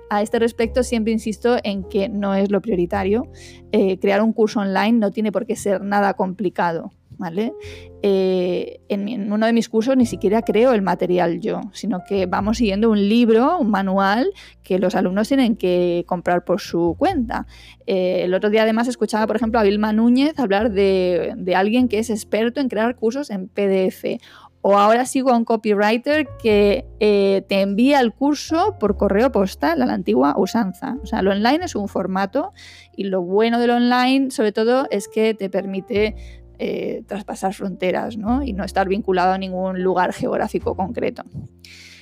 A 0.10 0.24
este 0.24 0.40
respecto 0.40 0.82
siempre 0.82 1.14
insisto 1.14 1.58
en 1.64 1.88
que 1.88 2.10
no 2.10 2.34
es 2.34 2.50
lo 2.50 2.60
prioritario. 2.60 3.32
Eh, 3.72 4.00
crear 4.00 4.24
un 4.24 4.34
curso 4.34 4.62
online 4.62 4.94
no 4.94 5.12
tiene 5.12 5.32
por 5.32 5.46
qué 5.46 5.56
ser 5.56 5.82
nada 5.84 6.16
complicado. 6.16 6.92
¿Vale? 7.18 7.54
Eh, 8.02 8.80
en, 8.90 9.32
uno 9.32 9.46
de 9.46 9.54
mis 9.54 9.70
cursos 9.70 9.96
ni 9.96 10.06
siquiera 10.06 10.42
creo 10.42 10.74
el 10.74 10.82
material 10.82 11.40
yo, 11.40 11.62
sino 11.72 12.04
que 12.08 12.26
vamos 12.26 12.58
siguiendo 12.58 12.90
un 12.90 13.08
libro, 13.08 13.58
un 13.58 13.70
manual 13.70 14.32
que 14.62 14.80
los 14.80 14.96
alumnos 14.96 15.28
tienen 15.28 15.56
que 15.56 16.04
comprar 16.08 16.44
por 16.44 16.60
su 16.60 16.96
cuenta. 16.98 17.48
Eh, 17.86 18.22
el 18.24 18.34
otro 18.34 18.50
día 18.50 18.64
además 18.64 18.88
escuchaba, 18.88 19.28
por 19.28 19.36
ejemplo, 19.36 19.60
a 19.60 19.64
Vilma 19.64 19.94
Núñez 19.94 20.38
hablar 20.40 20.72
de, 20.72 21.36
alguien 21.56 21.88
que 21.88 22.00
es 22.00 22.10
experto 22.10 22.60
en 22.60 22.70
crear 22.70 22.96
cursos 22.96 23.30
en 23.30 23.48
PDF 23.48 24.20
o 24.66 24.80
ahora 24.80 25.06
sigo 25.06 25.30
a 25.30 25.38
un 25.38 25.44
copywriter 25.44 26.26
que 26.42 26.86
eh, 27.02 27.44
te 27.50 27.60
envía 27.60 28.00
el 28.00 28.14
curso 28.14 28.78
por 28.80 28.96
correo 28.96 29.30
postal 29.30 29.82
a 29.82 29.86
la 29.86 29.94
antigua 29.94 30.36
usanza. 30.38 30.96
O 31.04 31.06
sea, 31.06 31.22
lo 31.22 31.32
online 31.32 31.66
es 31.66 31.76
un 31.76 31.90
formato 31.90 32.54
y 32.96 33.04
lo 33.04 33.22
bueno 33.22 33.60
del 33.60 33.72
online 33.72 34.32
sobre 34.32 34.54
todo 34.54 34.88
es 34.90 35.10
que 35.10 35.34
te 35.34 35.50
permite 35.50 36.16
eh, 36.60 37.04
traspasar 37.08 37.54
fronteras 37.54 38.16
y 38.44 38.54
no 38.54 38.64
estar 38.64 38.88
vinculado 38.88 39.34
a 39.34 39.38
ningún 39.38 39.84
lugar 39.84 40.14
geográfico 40.14 40.76
concreto. 40.76 41.24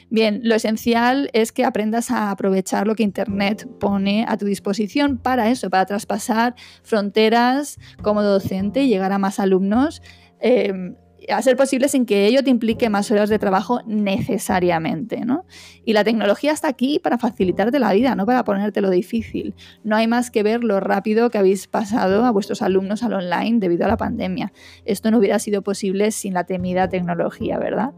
Bien, 0.10 0.42
lo 0.44 0.56
esencial 0.56 1.30
es 1.32 1.54
que 1.54 1.64
aprendas 1.64 2.12
a 2.12 2.32
aprovechar 2.32 2.86
lo 2.86 2.96
que 2.96 3.04
Internet 3.04 3.66
pone 3.80 4.26
a 4.28 4.36
tu 4.36 4.46
disposición 4.46 5.18
para 5.18 5.50
eso, 5.50 5.70
para 5.70 5.86
traspasar 5.86 6.54
fronteras 6.84 7.80
como 8.02 8.22
docente 8.22 8.84
y 8.84 8.90
llegar 8.90 9.14
a 9.14 9.18
más 9.20 9.40
alumnos. 9.40 10.02
Eh, 10.42 10.96
a 11.30 11.42
ser 11.42 11.56
posible 11.56 11.88
sin 11.88 12.06
que 12.06 12.26
ello 12.26 12.44
te 12.44 12.50
implique 12.50 12.90
más 12.90 13.12
horas 13.12 13.30
de 13.30 13.40
trabajo 13.40 13.82
necesariamente. 13.86 15.26
¿no? 15.26 15.46
Y 15.86 15.94
la 15.94 16.04
tecnología 16.04 16.52
está 16.52 16.68
aquí 16.68 17.00
para 17.00 17.18
facilitarte 17.18 17.80
la 17.80 17.94
vida, 17.94 18.16
no 18.16 18.26
para 18.26 18.44
ponértelo 18.44 18.90
difícil. 18.90 19.54
No 19.84 19.96
hay 19.96 20.08
más 20.08 20.32
que 20.32 20.44
ver 20.44 20.64
lo 20.64 20.80
rápido 20.80 21.30
que 21.30 21.38
habéis 21.38 21.68
pasado 21.68 22.26
a 22.26 22.32
vuestros 22.32 22.62
alumnos 22.62 23.04
al 23.04 23.14
online 23.14 23.60
debido 23.60 23.86
a 23.86 23.88
la 23.88 23.98
pandemia. 23.98 24.54
Esto 24.86 25.12
no 25.12 25.20
hubiera 25.20 25.40
sido 25.40 25.62
posible 25.62 26.12
sin 26.12 26.34
la 26.34 26.46
temida 26.46 26.90
tecnología, 26.90 27.58
¿verdad? 27.58 27.92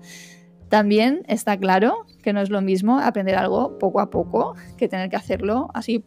También 0.73 1.21
está 1.27 1.55
claro 1.55 2.07
que 2.23 2.33
no 2.33 2.41
es 2.41 2.49
lo 2.49 2.59
mismo 2.63 2.97
aprender 2.97 3.35
algo 3.35 3.77
poco 3.77 3.99
a 3.99 4.09
poco 4.09 4.55
que 4.75 4.87
tener 4.87 5.07
que 5.11 5.15
hacerlo 5.15 5.69
así 5.75 6.03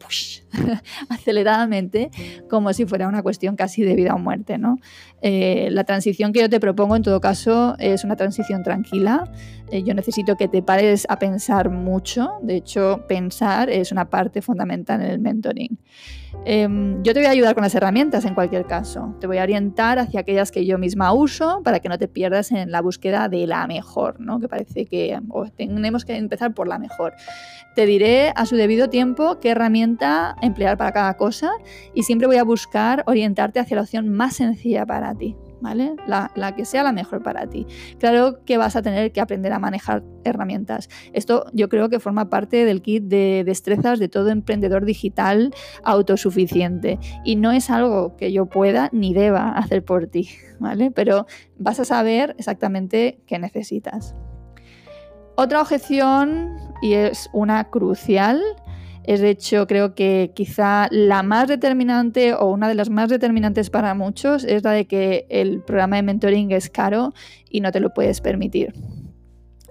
aceleradamente 1.08 2.11
como 2.50 2.73
si 2.73 2.85
fuera 2.85 3.06
una 3.06 3.23
cuestión 3.23 3.54
casi 3.54 3.82
de 3.82 3.94
vida 3.94 4.12
o 4.12 4.18
muerte. 4.18 4.58
¿no? 4.58 4.78
Eh, 5.23 5.68
la 5.70 5.85
transición 5.85 6.32
que 6.32 6.40
yo 6.40 6.50
te 6.50 6.58
propongo 6.58 6.96
en 6.96 7.02
todo 7.04 7.20
caso 7.20 7.76
es 7.78 8.02
una 8.02 8.16
transición 8.16 8.64
tranquila. 8.64 9.30
Eh, 9.70 9.82
yo 9.82 9.94
necesito 9.94 10.37
que 10.37 10.49
te 10.49 10.62
pares 10.62 11.06
a 11.08 11.18
pensar 11.18 11.70
mucho. 11.70 12.35
De 12.42 12.56
hecho, 12.56 13.04
pensar 13.08 13.68
es 13.68 13.90
una 13.90 14.08
parte 14.08 14.40
fundamental 14.42 15.02
en 15.02 15.11
el 15.11 15.18
mentoring. 15.18 15.78
Em, 16.44 17.02
yo 17.02 17.12
te 17.12 17.20
voy 17.20 17.26
a 17.26 17.30
ayudar 17.30 17.54
con 17.54 17.64
las 17.64 17.75
herramientas 17.75 18.25
en 18.25 18.35
cualquier 18.35 18.66
caso. 18.66 19.16
Te 19.20 19.26
voy 19.26 19.38
a 19.38 19.42
orientar 19.42 19.99
hacia 19.99 20.20
aquellas 20.20 20.52
que 20.52 20.64
yo 20.64 20.78
misma 20.78 21.12
uso 21.12 21.61
para 21.64 21.80
que 21.80 21.88
no 21.88 21.99
te 21.99 22.06
pierdas 22.06 22.52
en 22.52 22.70
la 22.70 22.80
búsqueda 22.80 23.28
de 23.28 23.46
la 23.49 23.66
mejor, 23.66 24.20
¿no? 24.20 24.38
que 24.38 24.49
parece 24.49 24.87
que 24.87 25.18
tenemos 25.56 26.04
que 26.04 26.16
empezar 26.16 26.54
por 26.54 26.68
la 26.68 26.78
mejor. 26.78 27.14
Te 27.75 27.85
diré 27.87 28.32
a 28.37 28.46
su 28.46 28.54
debido 28.54 28.88
tiempo 28.88 29.40
qué 29.40 29.50
herramienta 29.50 30.37
emplear 30.40 30.76
para 30.76 30.92
cada 30.92 31.16
cosa 31.16 31.50
y 31.94 32.04
siempre 32.04 32.28
voy 32.28 32.37
a 32.37 32.44
buscar 32.44 33.02
orientarte 33.06 33.58
hacia 33.58 33.76
la 33.76 33.82
opción 33.82 34.08
más 34.08 34.37
sencilla 34.37 34.87
para 34.87 35.14
ti. 35.14 35.37
¿Vale? 35.61 35.97
La, 36.07 36.55
que 36.57 36.65
sea 36.65 36.83
la 36.83 36.93
mejor 36.93 37.23
para 37.23 37.47
ti. 37.47 37.67
Claro 37.99 38.45
que 38.45 38.59
vas 38.59 38.77
a 38.77 38.83
tener 38.83 39.13
que 39.13 39.21
aprender 39.21 39.53
a 39.53 39.59
manejar 39.59 40.03
herramientas. 40.25 40.89
Esto 41.13 41.47
yo 41.53 41.69
creo 41.69 41.89
que 41.89 42.01
forma 42.01 42.29
parte 42.29 42.65
del 42.65 42.83
kit 42.83 43.05
de 43.05 43.43
destrezas 43.45 43.99
de 43.99 44.09
todo 44.09 44.31
emprendedor 44.31 44.85
digital 44.85 45.53
autosuficiente 45.85 46.99
y 47.25 47.37
no 47.37 47.53
es 47.53 47.71
algo 47.71 48.17
que 48.17 48.33
yo 48.33 48.47
pueda 48.47 48.89
ni 48.93 49.15
deba 49.15 49.51
hacer 49.51 49.85
por 49.85 50.07
ti, 50.07 50.29
¿vale? 50.59 50.91
Pero 50.91 51.27
vas 51.59 51.81
a 51.81 51.85
saber 51.85 52.35
exactamente 52.39 53.21
qué 53.27 53.39
necesitas. 53.39 54.15
Otra 55.39 55.61
objeción, 55.61 56.57
y 56.81 56.95
es 56.95 57.29
una 57.35 57.65
crucial, 57.65 58.41
es 59.07 59.21
de 59.21 59.31
hecho, 59.31 59.67
creo 59.67 59.95
que 59.95 60.33
quizá 60.35 60.89
la 60.91 61.23
más 61.23 61.49
determinante 61.49 62.35
o 62.35 62.47
una 62.47 62.69
de 62.69 62.75
las 62.75 62.91
más 62.91 63.09
determinantes 63.09 63.71
para 63.71 63.95
muchos 63.95 64.45
es 64.45 64.65
la 64.65 64.73
de 64.73 64.87
que 64.87 65.27
el 65.29 65.63
programa 65.63 65.97
de 65.97 66.03
mentoring 66.03 66.51
es 66.51 66.69
caro 66.69 67.15
y 67.49 67.61
no 67.61 67.71
te 67.71 67.81
lo 67.81 67.95
puedes 67.95 68.21
permitir. 68.21 68.75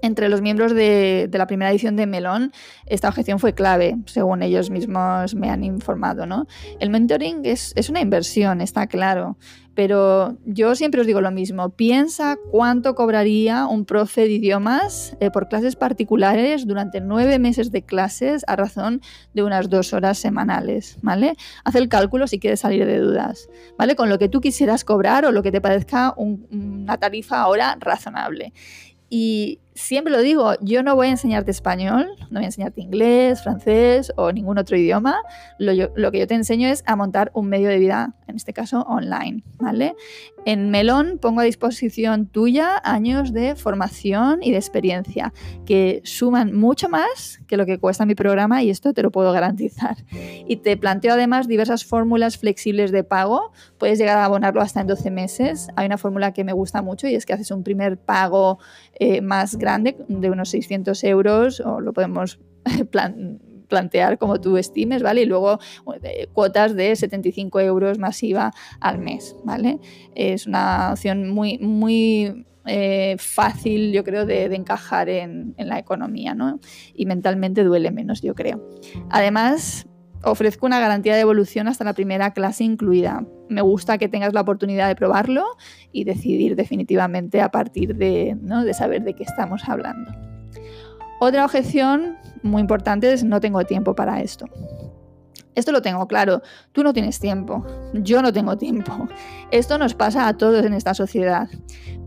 Entre 0.06 0.30
los 0.30 0.42
miembros 0.42 0.74
de, 0.74 1.30
la 1.34 1.48
primera 1.48 1.72
edición 1.72 1.96
de 1.96 2.06
Melón, 2.06 2.52
esta 2.86 3.10
objeción 3.10 3.40
fue 3.40 3.54
clave, 3.54 3.98
según 4.06 4.44
ellos 4.44 4.70
mismos 4.70 5.34
me 5.36 5.50
han 5.50 5.64
informado. 5.64 6.26
El 6.80 6.90
mentoring 6.90 7.42
es, 7.44 7.74
una 7.90 8.02
inversión, 8.02 8.62
está 8.62 8.88
claro, 8.88 9.38
pero 9.74 10.38
yo 10.46 10.76
siempre 10.76 11.02
os 11.02 11.08
digo 11.08 11.22
lo 11.22 11.32
mismo, 11.32 11.70
piensa 11.72 12.38
cuánto 12.52 12.96
cobraría 12.96 13.66
un 13.66 13.86
profe 13.86 14.22
de 14.22 14.34
idiomas 14.34 15.18
eh, 15.20 15.32
por 15.32 15.50
clases 15.50 15.76
particulares 15.76 16.66
durante 16.66 17.02
nueve 17.02 17.40
meses 17.40 17.72
de 17.72 17.82
clases 17.82 18.44
a 18.48 18.56
razón 18.56 19.02
de 19.34 19.44
unas 19.44 19.70
dos 19.70 19.92
horas 19.92 20.18
semanales, 20.18 20.98
¿vale? 21.02 21.36
Haz 21.64 21.76
el 21.76 21.90
cálculo 21.90 22.28
si 22.28 22.40
quieres 22.40 22.62
salir 22.62 22.86
de 22.86 23.00
dudas, 23.00 23.50
¿vale? 23.78 23.96
Con 23.96 24.10
lo 24.10 24.20
que 24.20 24.30
tú 24.30 24.40
quisieras 24.40 24.86
cobrar 24.86 25.26
o 25.26 25.32
lo 25.32 25.44
que 25.44 25.52
te 25.52 25.62
parezca 25.62 26.14
una 26.16 26.98
tarifa 26.98 27.42
ahora 27.42 27.78
razonable. 27.80 28.54
Y 29.10 29.60
siempre 29.76 30.12
lo 30.12 30.22
digo, 30.22 30.54
yo 30.62 30.84
no 30.84 30.96
voy 30.96 31.08
a 31.08 31.12
enseñarte 31.12 31.52
español, 31.52 32.08
no 32.30 32.40
voy 32.40 32.44
a 32.44 32.46
enseñarte 32.46 32.82
inglés, 32.82 33.44
francés 33.44 34.12
o 34.16 34.32
ningún 34.32 34.58
otro 34.58 34.78
idioma. 34.78 35.18
Lo, 35.60 36.12
que 36.12 36.20
yo 36.20 36.28
te 36.28 36.34
enseño 36.34 36.70
es 36.70 36.84
a 36.88 36.96
montar 36.96 37.30
un 37.34 37.50
medio 37.50 37.68
de 37.68 37.78
vida, 37.78 38.16
en 38.28 38.38
este 38.38 38.54
caso 38.54 38.82
online, 38.84 39.44
¿vale? 39.60 39.96
En 40.46 40.70
Melón 40.70 41.20
pongo 41.20 41.42
a 41.42 41.44
disposición 41.44 42.28
tuya 42.28 42.82
años 42.84 43.34
de 43.34 43.56
formación 43.56 44.42
y 44.42 44.52
de 44.52 44.58
experiencia 44.58 45.34
que 45.66 46.02
suman 46.06 46.54
mucho 46.54 46.88
más 46.88 47.42
que 47.48 47.58
lo 47.58 47.66
que 47.66 47.80
cuesta 47.80 48.06
mi 48.06 48.16
programa 48.16 48.64
y 48.64 48.70
esto 48.70 48.94
te 48.94 49.02
lo 49.02 49.12
puedo 49.12 49.32
garantizar. 49.34 49.98
Y 50.48 50.58
te 50.58 50.78
planteo 50.78 51.14
además 51.14 51.48
diversas 51.48 51.84
fórmulas 51.84 52.38
flexibles 52.38 52.92
de 52.92 53.04
pago. 53.04 53.52
Puedes 53.78 54.00
llegar 54.00 54.18
a 54.20 54.26
abonarlo 54.26 54.62
hasta 54.62 54.80
en 54.80 54.88
12 54.88 55.12
meses. 55.12 55.68
Hay 55.76 55.88
una 55.88 55.98
fórmula 55.98 56.32
que 56.32 56.44
me 56.44 56.54
gusta 56.54 56.82
mucho 56.82 57.08
y 57.08 57.16
es 57.16 57.26
que 57.26 57.34
haces 57.34 57.52
un 57.52 57.64
primer 57.64 57.98
pago 57.98 58.60
eh, 59.00 59.22
más 59.22 59.56
grande 59.56 59.65
de 60.08 60.30
unos 60.30 60.50
600 60.50 61.04
euros 61.04 61.60
o 61.60 61.82
lo 61.82 61.94
podemos 61.94 62.40
plantear 63.68 64.18
como 64.18 64.40
tú 64.40 64.58
estimes, 64.58 65.04
¿vale? 65.04 65.22
Y 65.22 65.26
luego 65.26 65.60
cuotas 66.34 66.76
de 66.76 66.96
75 66.96 67.60
euros 67.60 68.00
masiva 68.00 68.52
al 68.80 69.00
mes, 69.00 69.36
¿vale? 69.44 69.80
Es 70.14 70.48
una 70.48 70.92
opción 70.94 71.30
muy, 71.30 71.58
muy 71.58 72.46
eh, 72.66 73.16
fácil, 73.20 73.92
yo 73.92 74.04
creo, 74.04 74.26
de, 74.26 74.46
encajar 74.46 75.10
en, 75.10 75.54
en, 75.58 75.68
la 75.68 75.80
economía, 75.80 76.34
¿no? 76.34 76.60
Y 76.94 77.06
mentalmente 77.06 77.64
duele 77.64 77.92
menos, 77.92 78.22
yo 78.22 78.34
creo. 78.36 78.68
Además, 79.10 79.88
ofrezco 80.24 80.66
una 80.66 80.80
garantía 80.80 81.16
de 81.16 81.22
evolución 81.22 81.68
hasta 81.68 81.84
la 81.84 81.94
primera 81.94 82.34
clase 82.34 82.64
incluida. 82.64 83.26
Me 83.50 83.62
gusta 83.62 83.98
que 83.98 84.10
tengas 84.10 84.34
la 84.34 84.42
oportunidad 84.42 84.88
de 84.88 84.96
probarlo 84.96 85.46
y 85.92 86.04
decidir 86.04 86.56
definitivamente 86.56 87.42
a 87.42 87.50
partir 87.50 87.96
de, 87.96 88.36
de 88.40 88.74
saber 88.74 89.04
de 89.04 89.14
qué 89.14 89.24
estamos 89.24 89.68
hablando. 89.68 90.12
Otra 91.20 91.46
objeción 91.46 92.18
muy 92.44 92.62
importante 92.62 93.12
es 93.14 93.24
no 93.24 93.40
tengo 93.40 93.64
tiempo 93.64 93.96
para 93.96 94.22
esto. 94.22 94.46
Esto 95.56 95.72
lo 95.72 95.82
tengo 95.82 96.08
claro. 96.08 96.42
Tú 96.72 96.84
no 96.84 96.94
tienes 96.94 97.20
tiempo. 97.20 97.66
Yo 97.94 98.22
no 98.22 98.32
tengo 98.32 98.58
tiempo. 98.58 99.08
Esto 99.52 99.78
nos 99.78 99.94
pasa 99.94 100.28
a 100.28 100.38
todos 100.38 100.66
en 100.66 100.74
esta 100.74 100.94
sociedad. 100.94 101.50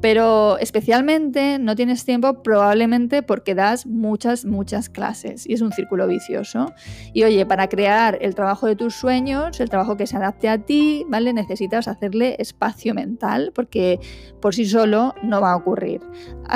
Pero 0.01 0.59
especialmente 0.59 1.59
no 1.59 1.75
tienes 1.75 2.05
tiempo 2.05 2.43
probablemente 2.43 3.23
porque 3.23 3.55
das 3.55 3.85
muchas, 3.85 4.45
muchas 4.45 4.89
clases 4.89 5.45
y 5.49 5.55
es 5.55 5.61
un 5.61 5.73
círculo 5.73 6.07
vicioso. 6.07 6.73
Y 7.13 7.25
oye, 7.25 7.45
para 7.47 7.69
crear 7.69 8.19
el 8.21 8.35
trabajo 8.35 8.67
de 8.67 8.77
tus 8.77 8.95
sueños, 8.95 9.59
el 9.59 9.69
trabajo 9.69 9.97
que 9.97 10.07
se 10.07 10.17
adapte 10.17 10.49
a 10.49 10.59
ti, 10.59 11.05
¿vale? 11.09 11.33
Necesitas 11.33 11.89
hacerle 11.89 12.37
espacio 12.39 12.95
mental 12.95 13.51
porque 13.55 13.99
por 14.41 14.55
sí 14.55 14.67
solo 14.67 15.15
no 15.23 15.41
va 15.41 15.53
a 15.53 15.57
ocurrir. 15.57 16.01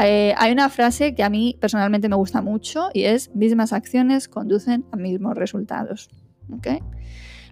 Eh, 0.01 0.35
hay 0.37 0.53
una 0.53 0.69
frase 0.69 1.15
que 1.15 1.25
a 1.25 1.31
mí 1.31 1.57
personalmente 1.61 2.09
me 2.09 2.17
gusta 2.17 2.43
mucho 2.43 2.91
y 2.93 3.05
es 3.05 3.35
mismas 3.35 3.73
acciones 3.73 4.29
conducen 4.29 4.85
a 4.93 4.97
mismos 4.97 5.37
resultados. 5.37 6.09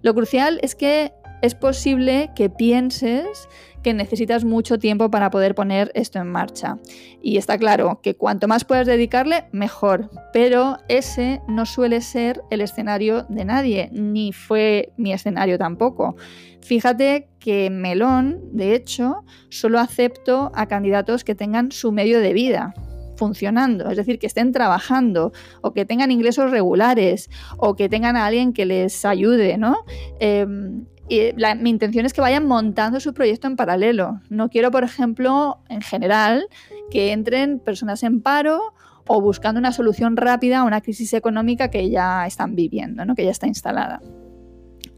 Lo 0.03 0.15
crucial 0.15 0.59
es 0.63 0.75
que 0.75 1.13
es 1.43 1.55
posible 1.55 2.31
que 2.35 2.51
pienses 2.51 3.49
que 3.83 3.95
necesitas 3.95 4.45
mucho 4.45 4.79
tiempo 4.79 5.11
para 5.11 5.31
poder 5.31 5.55
poner 5.55 5.91
esto 5.95 6.19
en 6.19 6.29
marcha. 6.29 6.79
Y 7.23 7.39
está 7.39 7.57
claro 7.57 8.01
que 8.03 8.15
cuanto 8.15 8.47
más 8.47 8.65
puedas 8.65 8.87
dedicarle, 8.87 9.45
mejor. 9.53 10.11
Pero 10.35 10.77
ese 10.89 11.41
no 11.49 11.65
suele 11.65 12.03
ser 12.03 12.43
el 12.51 12.61
escenario 12.61 13.25
de 13.31 13.45
nadie, 13.47 13.89
ni 13.93 14.33
fue 14.33 14.93
mi 14.99 15.13
escenario 15.15 15.57
tampoco. 15.57 16.17
Fíjate 16.61 17.29
que 17.39 17.71
Melón, 17.71 18.41
de 18.53 18.75
hecho, 18.75 19.25
solo 19.49 19.79
acepto 19.79 20.53
a 20.55 20.67
candidatos 20.67 21.25
que 21.25 21.35
tengan 21.35 21.73
su 21.73 21.91
medio 21.91 22.21
de 22.21 22.35
vida 22.35 22.75
funcionando, 23.21 23.91
es 23.91 23.99
decir, 23.99 24.19
que 24.19 24.27
estén 24.27 24.51
trabajando 24.51 25.33
o 25.61 25.75
que 25.75 25.85
tengan 25.85 26.11
ingresos 26.11 26.51
regulares 26.51 27.29
o 27.59 27.77
que 27.77 27.91
tengan 27.91 28.17
a 28.17 28.25
alguien 28.25 28.55
que 28.55 28.65
les 28.65 29.05
ayude, 29.05 29.59
¿no? 29.59 29.85
Em, 30.21 30.87
y 31.07 31.35
mi 31.59 31.69
intención 31.69 32.07
es 32.07 32.15
que 32.15 32.23
vayan 32.23 32.47
montando 32.47 32.99
su 32.99 33.13
proyecto 33.13 33.47
en 33.47 33.57
paralelo. 33.57 34.21
No 34.31 34.49
quiero, 34.49 34.71
por 34.71 34.85
ejemplo, 34.85 35.59
en 35.69 35.83
general, 35.83 36.47
que 36.91 37.13
entren 37.13 37.59
personas 37.59 38.03
en 38.05 38.23
paro 38.23 38.73
o 39.07 39.21
buscando 39.21 39.59
una 39.59 39.73
solución 39.73 40.17
rápida 40.17 40.61
a 40.61 40.65
una 40.65 40.81
crisis 40.81 41.13
económica 41.13 41.69
que 41.69 41.91
ya 41.91 42.27
están 42.27 42.55
viviendo, 42.55 43.05
¿no? 43.05 43.15
que 43.15 43.25
ya 43.25 43.33
está 43.33 43.47
instalada. 43.47 44.01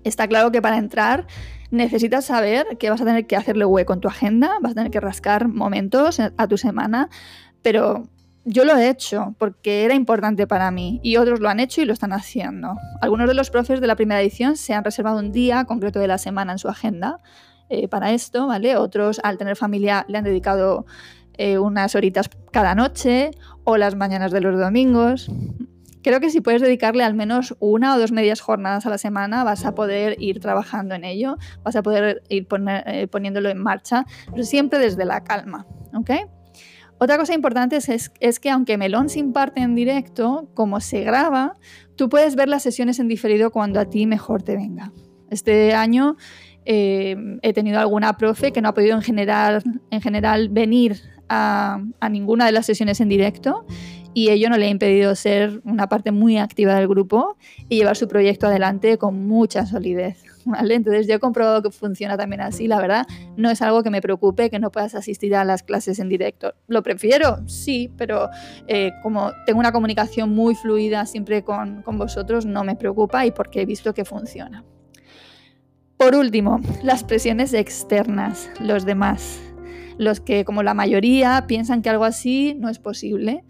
Está 0.04 0.28
claro 0.28 0.52
que 0.52 0.62
para 0.62 0.78
entrar 0.78 1.26
necesitas 1.72 2.26
saber 2.26 2.66
que 2.78 2.90
vas 2.90 3.00
a 3.00 3.04
tener 3.04 3.26
que 3.26 3.34
hacerle 3.34 3.64
hueco 3.64 3.94
en 3.94 4.00
tu 4.00 4.08
agenda, 4.08 4.58
vas 4.60 4.72
a 4.72 4.74
tener 4.74 4.90
que 4.90 5.00
rascar 5.00 5.48
momentos 5.48 6.20
a 6.20 6.46
tu 6.46 6.58
semana, 6.58 7.08
pero 7.62 8.08
yo 8.44 8.64
lo 8.64 8.76
he 8.76 8.88
hecho 8.88 9.34
porque 9.38 9.84
era 9.84 9.94
importante 9.94 10.46
para 10.46 10.70
mí 10.70 11.00
y 11.02 11.16
otros 11.16 11.40
lo 11.40 11.48
han 11.48 11.60
hecho 11.60 11.80
y 11.80 11.84
lo 11.84 11.92
están 11.92 12.12
haciendo. 12.12 12.76
Algunos 13.00 13.28
de 13.28 13.34
los 13.34 13.50
profes 13.50 13.80
de 13.80 13.86
la 13.86 13.96
primera 13.96 14.20
edición 14.20 14.56
se 14.56 14.74
han 14.74 14.84
reservado 14.84 15.18
un 15.18 15.32
día 15.32 15.64
concreto 15.64 16.00
de 16.00 16.08
la 16.08 16.18
semana 16.18 16.52
en 16.52 16.58
su 16.58 16.68
agenda 16.68 17.20
eh, 17.68 17.88
para 17.88 18.12
esto, 18.12 18.48
¿vale? 18.48 18.76
Otros, 18.76 19.20
al 19.22 19.38
tener 19.38 19.56
familia, 19.56 20.04
le 20.08 20.18
han 20.18 20.24
dedicado 20.24 20.86
eh, 21.34 21.58
unas 21.58 21.94
horitas 21.94 22.28
cada 22.50 22.74
noche 22.74 23.30
o 23.64 23.76
las 23.76 23.94
mañanas 23.94 24.32
de 24.32 24.40
los 24.40 24.58
domingos. 24.58 25.30
Creo 26.02 26.18
que 26.18 26.30
si 26.30 26.40
puedes 26.40 26.60
dedicarle 26.60 27.04
al 27.04 27.14
menos 27.14 27.54
una 27.60 27.94
o 27.94 27.98
dos 27.98 28.10
medias 28.10 28.40
jornadas 28.40 28.86
a 28.86 28.90
la 28.90 28.98
semana, 28.98 29.44
vas 29.44 29.64
a 29.64 29.74
poder 29.76 30.20
ir 30.20 30.40
trabajando 30.40 30.96
en 30.96 31.04
ello, 31.04 31.36
vas 31.62 31.76
a 31.76 31.82
poder 31.82 32.22
ir 32.28 32.48
eh, 32.86 33.06
poniéndolo 33.06 33.50
en 33.50 33.58
marcha, 33.58 34.04
pero 34.32 34.42
siempre 34.42 34.80
desde 34.80 35.04
la 35.04 35.22
calma, 35.22 35.64
¿ok? 35.94 36.10
Otra 37.02 37.18
cosa 37.18 37.34
importante 37.34 37.78
es, 38.20 38.38
que 38.38 38.48
aunque 38.48 38.78
Melón 38.78 39.08
se 39.08 39.18
imparte 39.18 39.60
en 39.60 39.74
directo, 39.74 40.48
como 40.54 40.78
se 40.78 41.00
graba, 41.00 41.56
tú 41.96 42.08
puedes 42.08 42.36
ver 42.36 42.48
las 42.48 42.62
sesiones 42.62 43.00
en 43.00 43.08
diferido 43.08 43.50
cuando 43.50 43.80
a 43.80 43.86
ti 43.86 44.06
mejor 44.06 44.44
te 44.44 44.54
venga. 44.54 44.92
Este 45.28 45.74
año 45.74 46.16
eh, 46.64 47.16
he 47.42 47.52
tenido 47.54 47.80
alguna 47.80 48.16
profe 48.16 48.52
que 48.52 48.62
no 48.62 48.68
ha 48.68 48.74
podido 48.74 48.94
en 48.94 49.02
general, 49.02 49.64
en 49.90 50.00
general 50.00 50.48
venir 50.48 51.00
a, 51.28 51.82
a, 51.98 52.08
ninguna 52.08 52.46
de 52.46 52.52
las 52.52 52.66
sesiones 52.66 53.00
en 53.00 53.08
directo 53.08 53.66
y 54.14 54.28
ello 54.28 54.48
no 54.48 54.56
le 54.56 54.66
ha 54.66 54.70
impedido 54.70 55.16
ser 55.16 55.60
una 55.64 55.88
parte 55.88 56.12
muy 56.12 56.38
activa 56.38 56.76
del 56.76 56.86
grupo 56.86 57.36
y 57.68 57.78
llevar 57.78 57.96
su 57.96 58.06
proyecto 58.06 58.46
adelante 58.46 58.96
con 58.96 59.26
mucha 59.26 59.66
solidez. 59.66 60.22
Entonces 60.70 61.06
yo 61.06 61.14
he 61.14 61.18
comprobado 61.18 61.62
que 61.62 61.70
funciona 61.70 62.16
también 62.16 62.40
así, 62.40 62.66
la 62.68 62.80
verdad, 62.80 63.06
no 63.36 63.50
es 63.50 63.62
algo 63.62 63.82
que 63.82 63.90
me 63.90 64.00
preocupe 64.00 64.50
que 64.50 64.58
no 64.58 64.70
puedas 64.70 64.94
asistir 64.94 65.34
a 65.34 65.44
las 65.44 65.62
clases 65.62 65.98
en 65.98 66.08
directo. 66.08 66.54
¿Lo 66.68 66.82
prefiero? 66.82 67.46
Sí, 67.46 67.90
pero 67.96 68.28
eh, 68.66 68.92
como 69.02 69.32
tengo 69.46 69.60
una 69.60 69.72
comunicación 69.72 70.30
muy 70.30 70.54
fluida 70.54 71.06
siempre 71.06 71.42
con, 71.42 71.82
con 71.82 71.98
vosotros, 71.98 72.46
no 72.46 72.64
me 72.64 72.76
preocupa 72.76 73.26
y 73.26 73.30
porque 73.30 73.62
he 73.62 73.66
visto 73.66 73.94
que 73.94 74.04
funciona. 74.04 74.64
Por 75.96 76.16
último, 76.16 76.60
las 76.82 77.04
presiones 77.04 77.54
externas, 77.54 78.50
los 78.58 78.84
demás, 78.84 79.40
los 79.98 80.20
que 80.20 80.44
como 80.44 80.62
la 80.62 80.74
mayoría 80.74 81.44
piensan 81.46 81.80
que 81.82 81.90
algo 81.90 82.04
así 82.04 82.56
no 82.58 82.68
es 82.68 82.78
posible. 82.78 83.44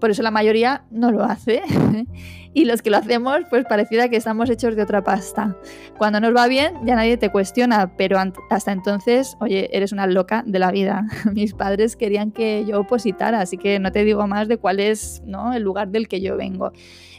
Por 0.00 0.10
eso 0.10 0.22
la 0.22 0.30
mayoría 0.30 0.84
no 0.90 1.10
lo 1.10 1.24
hace. 1.24 1.62
y 2.56 2.64
los 2.64 2.80
que 2.80 2.88
lo 2.88 2.96
hacemos, 2.96 3.40
pues 3.50 3.66
pareciera 3.66 4.08
que 4.08 4.16
estamos 4.16 4.48
hechos 4.48 4.76
de 4.76 4.82
otra 4.82 5.04
pasta. 5.04 5.54
Cuando 5.98 6.20
nos 6.20 6.34
va 6.34 6.48
bien, 6.48 6.72
ya 6.86 6.94
nadie 6.94 7.18
te 7.18 7.30
cuestiona, 7.30 7.94
pero 7.98 8.18
hasta 8.48 8.72
entonces, 8.72 9.36
oye, 9.40 9.68
eres 9.76 9.92
una 9.92 10.06
loca 10.06 10.42
de 10.46 10.58
la 10.58 10.70
vida. 10.70 11.04
Mis 11.34 11.52
padres 11.52 11.96
querían 11.96 12.32
que 12.32 12.64
yo 12.66 12.80
opositara, 12.80 13.42
así 13.42 13.58
que 13.58 13.78
no 13.78 13.92
te 13.92 14.04
digo 14.04 14.26
más 14.26 14.48
de 14.48 14.56
cuál 14.56 14.80
es 14.80 15.22
¿no? 15.26 15.52
el 15.52 15.64
lugar 15.64 15.88
del 15.88 16.08
que 16.08 16.22
yo 16.22 16.38
vengo. 16.38 16.72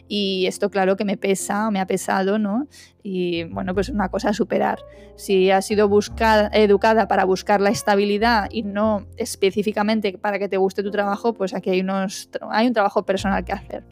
Y 0.07 0.47
esto 0.47 0.71
claro 0.71 0.95
que 0.97 1.05
me 1.05 1.17
pesa, 1.17 1.69
me 1.69 1.81
ha 1.81 1.85
pesado, 1.85 2.39
¿no? 2.39 2.67
Y 3.03 3.43
bueno, 3.43 3.75
pues 3.75 3.89
una 3.89 4.09
cosa 4.09 4.29
a 4.29 4.33
superar. 4.33 4.79
Si 5.17 5.51
has 5.51 5.67
sido 5.67 5.87
buscada, 5.87 6.49
educada 6.51 7.07
para 7.07 7.25
buscar 7.25 7.61
la 7.61 7.69
estabilidad 7.69 8.49
y 8.49 8.63
no 8.63 9.05
específicamente 9.17 10.17
para 10.17 10.39
que 10.39 10.49
te 10.49 10.57
guste 10.57 10.81
tu 10.81 10.89
trabajo, 10.89 11.35
pues 11.35 11.53
aquí 11.53 11.69
hay, 11.69 11.81
unos, 11.81 12.27
hay 12.49 12.65
un 12.65 12.73
trabajo 12.73 13.05
personal 13.05 13.45
que 13.45 13.53
hacer. 13.53 13.83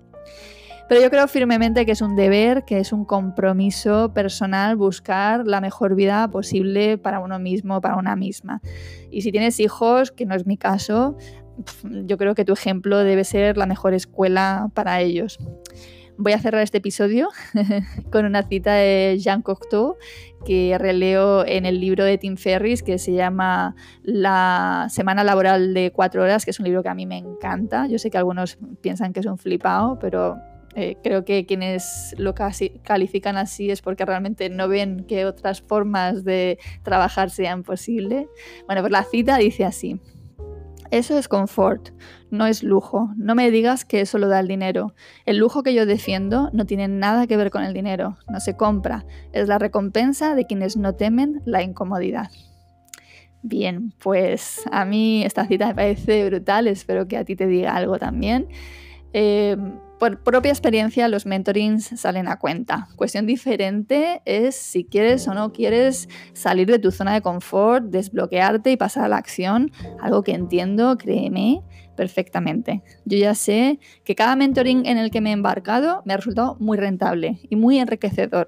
Pero 0.87 1.01
yo 1.01 1.09
creo 1.09 1.27
firmemente 1.27 1.85
que 1.85 1.93
es 1.93 2.01
un 2.01 2.15
deber, 2.15 2.63
que 2.63 2.79
es 2.79 2.93
un 2.93 3.05
compromiso 3.05 4.13
personal 4.13 4.75
buscar 4.75 5.47
la 5.47 5.59
mejor 5.59 5.95
vida 5.95 6.27
posible 6.29 6.99
para 6.99 7.19
uno 7.19 7.39
mismo, 7.39 7.81
para 7.81 7.95
una 7.95 8.15
misma. 8.15 8.61
Y 9.09 9.21
si 9.21 9.31
tienes 9.31 9.59
hijos, 9.59 10.11
que 10.11 10.25
no 10.25 10.35
es 10.35 10.45
mi 10.45 10.57
caso, 10.57 11.17
yo 11.83 12.17
creo 12.17 12.35
que 12.35 12.45
tu 12.45 12.53
ejemplo 12.53 12.99
debe 12.99 13.23
ser 13.23 13.57
la 13.57 13.65
mejor 13.65 13.95
escuela 13.95 14.69
para 14.75 15.01
ellos. 15.01 15.39
Voy 16.17 16.31
a 16.31 16.39
cerrar 16.39 16.61
este 16.61 16.77
episodio 16.77 17.29
con 18.11 18.25
una 18.25 18.43
cita 18.43 18.73
de 18.73 19.17
Jean 19.19 19.41
Cocteau 19.41 19.97
que 20.45 20.77
releo 20.77 21.45
en 21.45 21.65
el 21.65 21.81
libro 21.81 22.05
de 22.05 22.17
Tim 22.17 22.37
Ferris 22.37 22.83
que 22.83 22.99
se 22.99 23.11
llama 23.11 23.75
La 24.03 24.87
semana 24.89 25.23
laboral 25.23 25.73
de 25.73 25.91
cuatro 25.91 26.23
horas, 26.23 26.45
que 26.45 26.51
es 26.51 26.59
un 26.59 26.65
libro 26.65 26.83
que 26.83 26.89
a 26.89 26.93
mí 26.93 27.05
me 27.05 27.17
encanta. 27.17 27.87
Yo 27.87 27.97
sé 27.97 28.11
que 28.11 28.17
algunos 28.17 28.57
piensan 28.81 29.11
que 29.11 29.19
es 29.19 29.25
un 29.25 29.37
flipado, 29.37 29.99
pero 29.99 30.37
eh, 30.75 30.97
creo 31.01 31.23
que 31.23 31.45
quienes 31.45 32.13
lo 32.17 32.35
califican 32.35 33.37
así 33.37 33.71
es 33.71 33.81
porque 33.81 34.05
realmente 34.05 34.49
no 34.49 34.67
ven 34.67 35.05
que 35.05 35.25
otras 35.25 35.61
formas 35.61 36.25
de 36.25 36.59
trabajar 36.83 37.29
sean 37.29 37.63
posibles. 37.63 38.27
Bueno, 38.65 38.81
pues 38.81 38.91
la 38.91 39.03
cita 39.03 39.37
dice 39.37 39.63
así. 39.63 40.01
Eso 40.91 41.17
es 41.17 41.27
confort, 41.27 41.89
no 42.29 42.45
es 42.45 42.61
lujo. 42.61 43.09
No 43.17 43.35
me 43.35 43.49
digas 43.51 43.85
que 43.85 44.01
eso 44.01 44.17
lo 44.17 44.27
da 44.27 44.39
el 44.39 44.47
dinero. 44.47 44.93
El 45.25 45.37
lujo 45.37 45.63
que 45.63 45.73
yo 45.73 45.85
defiendo 45.85 46.49
no 46.53 46.65
tiene 46.65 46.87
nada 46.87 47.25
que 47.25 47.37
ver 47.37 47.49
con 47.51 47.63
el 47.63 47.73
dinero, 47.73 48.17
no 48.29 48.39
se 48.39 48.55
compra. 48.55 49.05
Es 49.33 49.47
la 49.47 49.57
recompensa 49.57 50.35
de 50.35 50.45
quienes 50.45 50.77
no 50.77 50.93
temen 50.93 51.41
la 51.45 51.63
incomodidad. 51.63 52.29
Bien, 53.41 53.93
pues 54.01 54.63
a 54.71 54.85
mí 54.85 55.23
esta 55.23 55.45
cita 55.45 55.67
me 55.67 55.75
parece 55.75 56.25
brutal, 56.25 56.67
espero 56.67 57.07
que 57.07 57.17
a 57.17 57.25
ti 57.25 57.35
te 57.35 57.47
diga 57.47 57.75
algo 57.75 57.97
también. 57.97 58.47
Eh, 59.17 59.55
por 59.97 60.21
propia 60.23 60.51
experiencia, 60.51 61.07
los 61.07 61.25
mentorings 61.25 61.85
salen 61.95 62.27
a 62.27 62.37
cuenta. 62.37 62.89
Cuestión 62.97 63.25
diferente 63.25 64.21
es 64.25 64.57
si 64.57 64.83
quieres 64.83 65.25
o 65.29 65.33
no 65.33 65.53
quieres 65.53 66.09
salir 66.33 66.67
de 66.67 66.79
tu 66.79 66.91
zona 66.91 67.13
de 67.13 67.21
confort, 67.21 67.85
desbloquearte 67.85 68.71
y 68.71 68.75
pasar 68.75 69.05
a 69.05 69.07
la 69.07 69.15
acción, 69.15 69.71
algo 70.01 70.21
que 70.21 70.33
entiendo, 70.33 70.97
créeme, 70.97 71.61
perfectamente. 71.95 72.83
Yo 73.05 73.17
ya 73.17 73.35
sé 73.35 73.79
que 74.03 74.15
cada 74.15 74.35
mentoring 74.35 74.85
en 74.85 74.97
el 74.97 75.11
que 75.11 75.21
me 75.21 75.29
he 75.29 75.33
embarcado 75.33 76.01
me 76.03 76.13
ha 76.13 76.17
resultado 76.17 76.57
muy 76.59 76.77
rentable 76.77 77.39
y 77.49 77.55
muy 77.55 77.79
enriquecedor. 77.79 78.47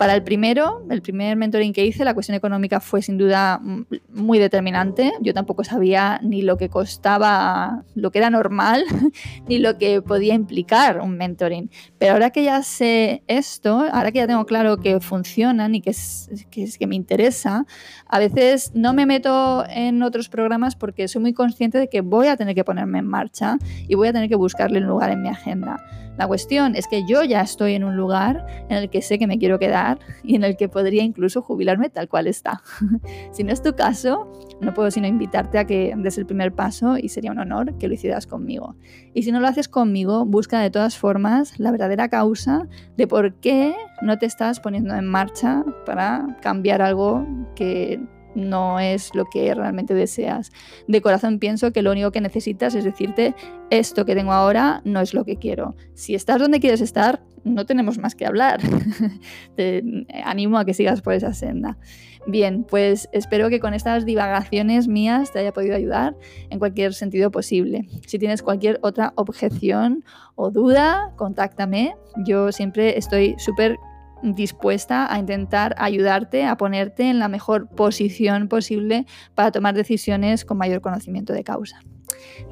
Para 0.00 0.14
el 0.14 0.22
primero, 0.22 0.82
el 0.88 1.02
primer 1.02 1.36
mentoring 1.36 1.74
que 1.74 1.84
hice, 1.84 2.06
la 2.06 2.14
cuestión 2.14 2.34
económica 2.34 2.80
fue 2.80 3.02
sin 3.02 3.18
duda 3.18 3.60
muy 4.08 4.38
determinante. 4.38 5.12
Yo 5.20 5.34
tampoco 5.34 5.62
sabía 5.62 6.18
ni 6.22 6.40
lo 6.40 6.56
que 6.56 6.70
costaba, 6.70 7.84
lo 7.94 8.10
que 8.10 8.16
era 8.16 8.30
normal, 8.30 8.82
ni 9.46 9.58
lo 9.58 9.76
que 9.76 10.00
podía 10.00 10.32
implicar 10.32 11.02
un 11.02 11.18
mentoring. 11.18 11.70
Pero 11.98 12.14
ahora 12.14 12.30
que 12.30 12.42
ya 12.44 12.62
sé 12.62 13.24
esto, 13.26 13.84
ahora 13.92 14.10
que 14.10 14.20
ya 14.20 14.26
tengo 14.26 14.46
claro 14.46 14.78
que 14.78 15.00
funcionan 15.00 15.74
y 15.74 15.82
que 15.82 15.90
es, 15.90 16.30
que, 16.50 16.86
me 16.86 16.96
interesa, 16.96 17.66
a 18.06 18.18
veces 18.18 18.72
no 18.74 18.94
me 18.94 19.04
meto 19.04 19.66
en 19.68 20.02
otros 20.02 20.30
programas 20.30 20.76
porque 20.76 21.08
soy 21.08 21.20
muy 21.20 21.34
consciente 21.34 21.76
de 21.76 21.90
que 21.90 22.00
voy 22.00 22.28
a 22.28 22.38
tener 22.38 22.54
que 22.54 22.64
ponerme 22.64 23.00
en 23.00 23.06
marcha 23.06 23.58
y 23.86 23.96
voy 23.96 24.08
a 24.08 24.14
tener 24.14 24.30
que 24.30 24.36
buscarle 24.36 24.78
un 24.78 24.86
lugar 24.86 25.10
en 25.10 25.20
mi 25.20 25.28
agenda. 25.28 25.78
La 26.18 26.26
cuestión 26.26 26.76
es 26.76 26.86
que 26.86 27.04
yo 27.06 27.22
ya 27.22 27.40
estoy 27.40 27.74
en 27.74 27.84
un 27.84 27.96
lugar 27.96 28.46
en 28.68 28.76
el 28.76 28.90
que 28.90 29.02
sé 29.02 29.18
que 29.18 29.26
me 29.26 29.38
quiero 29.38 29.58
quedar 29.58 29.98
y 30.22 30.36
en 30.36 30.44
el 30.44 30.56
que 30.56 30.68
podría 30.68 31.02
incluso 31.02 31.42
jubilarme 31.42 31.88
tal 31.88 32.08
cual 32.08 32.26
está. 32.26 32.62
si 33.32 33.42
no 33.42 33.52
es 33.52 33.62
tu 33.62 33.74
caso, 33.74 34.30
no 34.60 34.74
puedo 34.74 34.90
sino 34.90 35.06
invitarte 35.06 35.58
a 35.58 35.66
que 35.66 35.94
des 35.96 36.18
el 36.18 36.26
primer 36.26 36.52
paso 36.52 36.98
y 36.98 37.08
sería 37.08 37.32
un 37.32 37.38
honor 37.38 37.78
que 37.78 37.88
lo 37.88 37.94
hicieras 37.94 38.26
conmigo. 38.26 38.76
Y 39.14 39.22
si 39.22 39.32
no 39.32 39.40
lo 39.40 39.48
haces 39.48 39.68
conmigo, 39.68 40.26
busca 40.26 40.60
de 40.60 40.70
todas 40.70 40.96
formas 40.96 41.58
la 41.58 41.70
verdadera 41.70 42.08
causa 42.08 42.68
de 42.96 43.06
por 43.06 43.34
qué 43.36 43.74
no 44.02 44.18
te 44.18 44.26
estás 44.26 44.60
poniendo 44.60 44.94
en 44.94 45.06
marcha 45.06 45.64
para 45.86 46.36
cambiar 46.42 46.82
algo 46.82 47.26
que 47.54 48.00
no 48.40 48.80
es 48.80 49.14
lo 49.14 49.26
que 49.26 49.54
realmente 49.54 49.94
deseas. 49.94 50.50
De 50.88 51.00
corazón 51.00 51.38
pienso 51.38 51.72
que 51.72 51.82
lo 51.82 51.92
único 51.92 52.10
que 52.10 52.20
necesitas 52.20 52.74
es 52.74 52.84
decirte, 52.84 53.34
esto 53.70 54.04
que 54.04 54.14
tengo 54.14 54.32
ahora 54.32 54.80
no 54.84 55.00
es 55.00 55.14
lo 55.14 55.24
que 55.24 55.36
quiero. 55.36 55.76
Si 55.94 56.14
estás 56.14 56.40
donde 56.40 56.60
quieres 56.60 56.80
estar, 56.80 57.22
no 57.44 57.66
tenemos 57.66 57.98
más 57.98 58.14
que 58.14 58.26
hablar. 58.26 58.60
Te 59.56 59.82
animo 60.24 60.58
a 60.58 60.64
que 60.64 60.74
sigas 60.74 61.02
por 61.02 61.14
esa 61.14 61.32
senda. 61.32 61.78
Bien, 62.26 62.64
pues 62.68 63.08
espero 63.12 63.48
que 63.48 63.60
con 63.60 63.72
estas 63.72 64.04
divagaciones 64.04 64.88
mías 64.88 65.32
te 65.32 65.38
haya 65.38 65.52
podido 65.52 65.74
ayudar 65.74 66.16
en 66.50 66.58
cualquier 66.58 66.92
sentido 66.92 67.30
posible. 67.30 67.88
Si 68.06 68.18
tienes 68.18 68.42
cualquier 68.42 68.78
otra 68.82 69.14
objeción 69.16 70.04
o 70.34 70.50
duda, 70.50 71.14
contáctame. 71.16 71.94
Yo 72.26 72.52
siempre 72.52 72.98
estoy 72.98 73.36
súper 73.38 73.78
dispuesta 74.22 75.12
a 75.12 75.18
intentar 75.18 75.74
ayudarte 75.78 76.44
a 76.44 76.56
ponerte 76.56 77.08
en 77.08 77.18
la 77.18 77.28
mejor 77.28 77.68
posición 77.68 78.48
posible 78.48 79.06
para 79.34 79.52
tomar 79.52 79.74
decisiones 79.74 80.44
con 80.44 80.58
mayor 80.58 80.80
conocimiento 80.80 81.32
de 81.32 81.44
causa. 81.44 81.80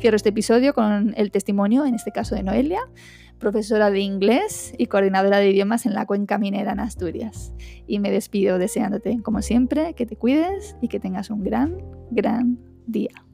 Cierro 0.01 0.17
este 0.17 0.31
episodio 0.31 0.73
con 0.75 1.15
el 1.17 1.31
testimonio, 1.31 1.85
en 1.85 1.95
este 1.95 2.13
caso 2.13 2.35
de 2.35 2.43
Noelia, 2.43 2.81
profesora 3.39 3.91
de 3.91 4.01
inglés 4.01 4.73
y 4.79 4.87
coordinadora 4.87 5.39
de 5.39 5.51
idiomas 5.51 5.87
en 5.87 5.95
la 5.95 6.07
Cuenca 6.07 6.39
Minera 6.39 6.73
en 6.73 6.81
Asturias. 6.81 7.53
Y 7.87 7.99
me 7.99 8.11
despido 8.11 8.59
deseándote, 8.59 9.21
como 9.23 9.43
siempre, 9.43 9.95
que 9.95 10.07
te 10.07 10.17
cuides 10.17 10.77
y 10.81 10.89
que 10.89 11.01
tengas 11.01 11.31
un 11.31 11.43
gran, 11.43 11.79
gran 12.11 12.59
día. 12.87 13.28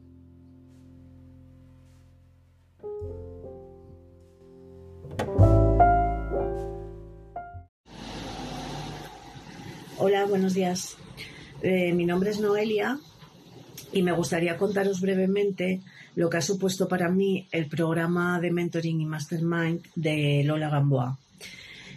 Hola, 9.97 10.25
buenos 10.25 10.53
días. 10.53 10.97
Eh, 11.61 11.93
mi 11.93 12.05
nombre 12.05 12.29
es 12.29 12.41
Noelia 12.41 12.99
y 13.93 14.01
me 14.01 14.11
gustaría 14.11 14.57
contaros 14.57 14.99
brevemente 14.99 15.79
lo 16.15 16.29
que 16.29 16.35
ha 16.35 16.41
supuesto 16.41 16.89
para 16.89 17.09
mí 17.09 17.47
el 17.53 17.67
programa 17.69 18.41
de 18.41 18.51
mentoring 18.51 18.99
y 18.99 19.05
mastermind 19.05 19.85
de 19.95 20.43
Lola 20.43 20.69
Gamboa. 20.69 21.17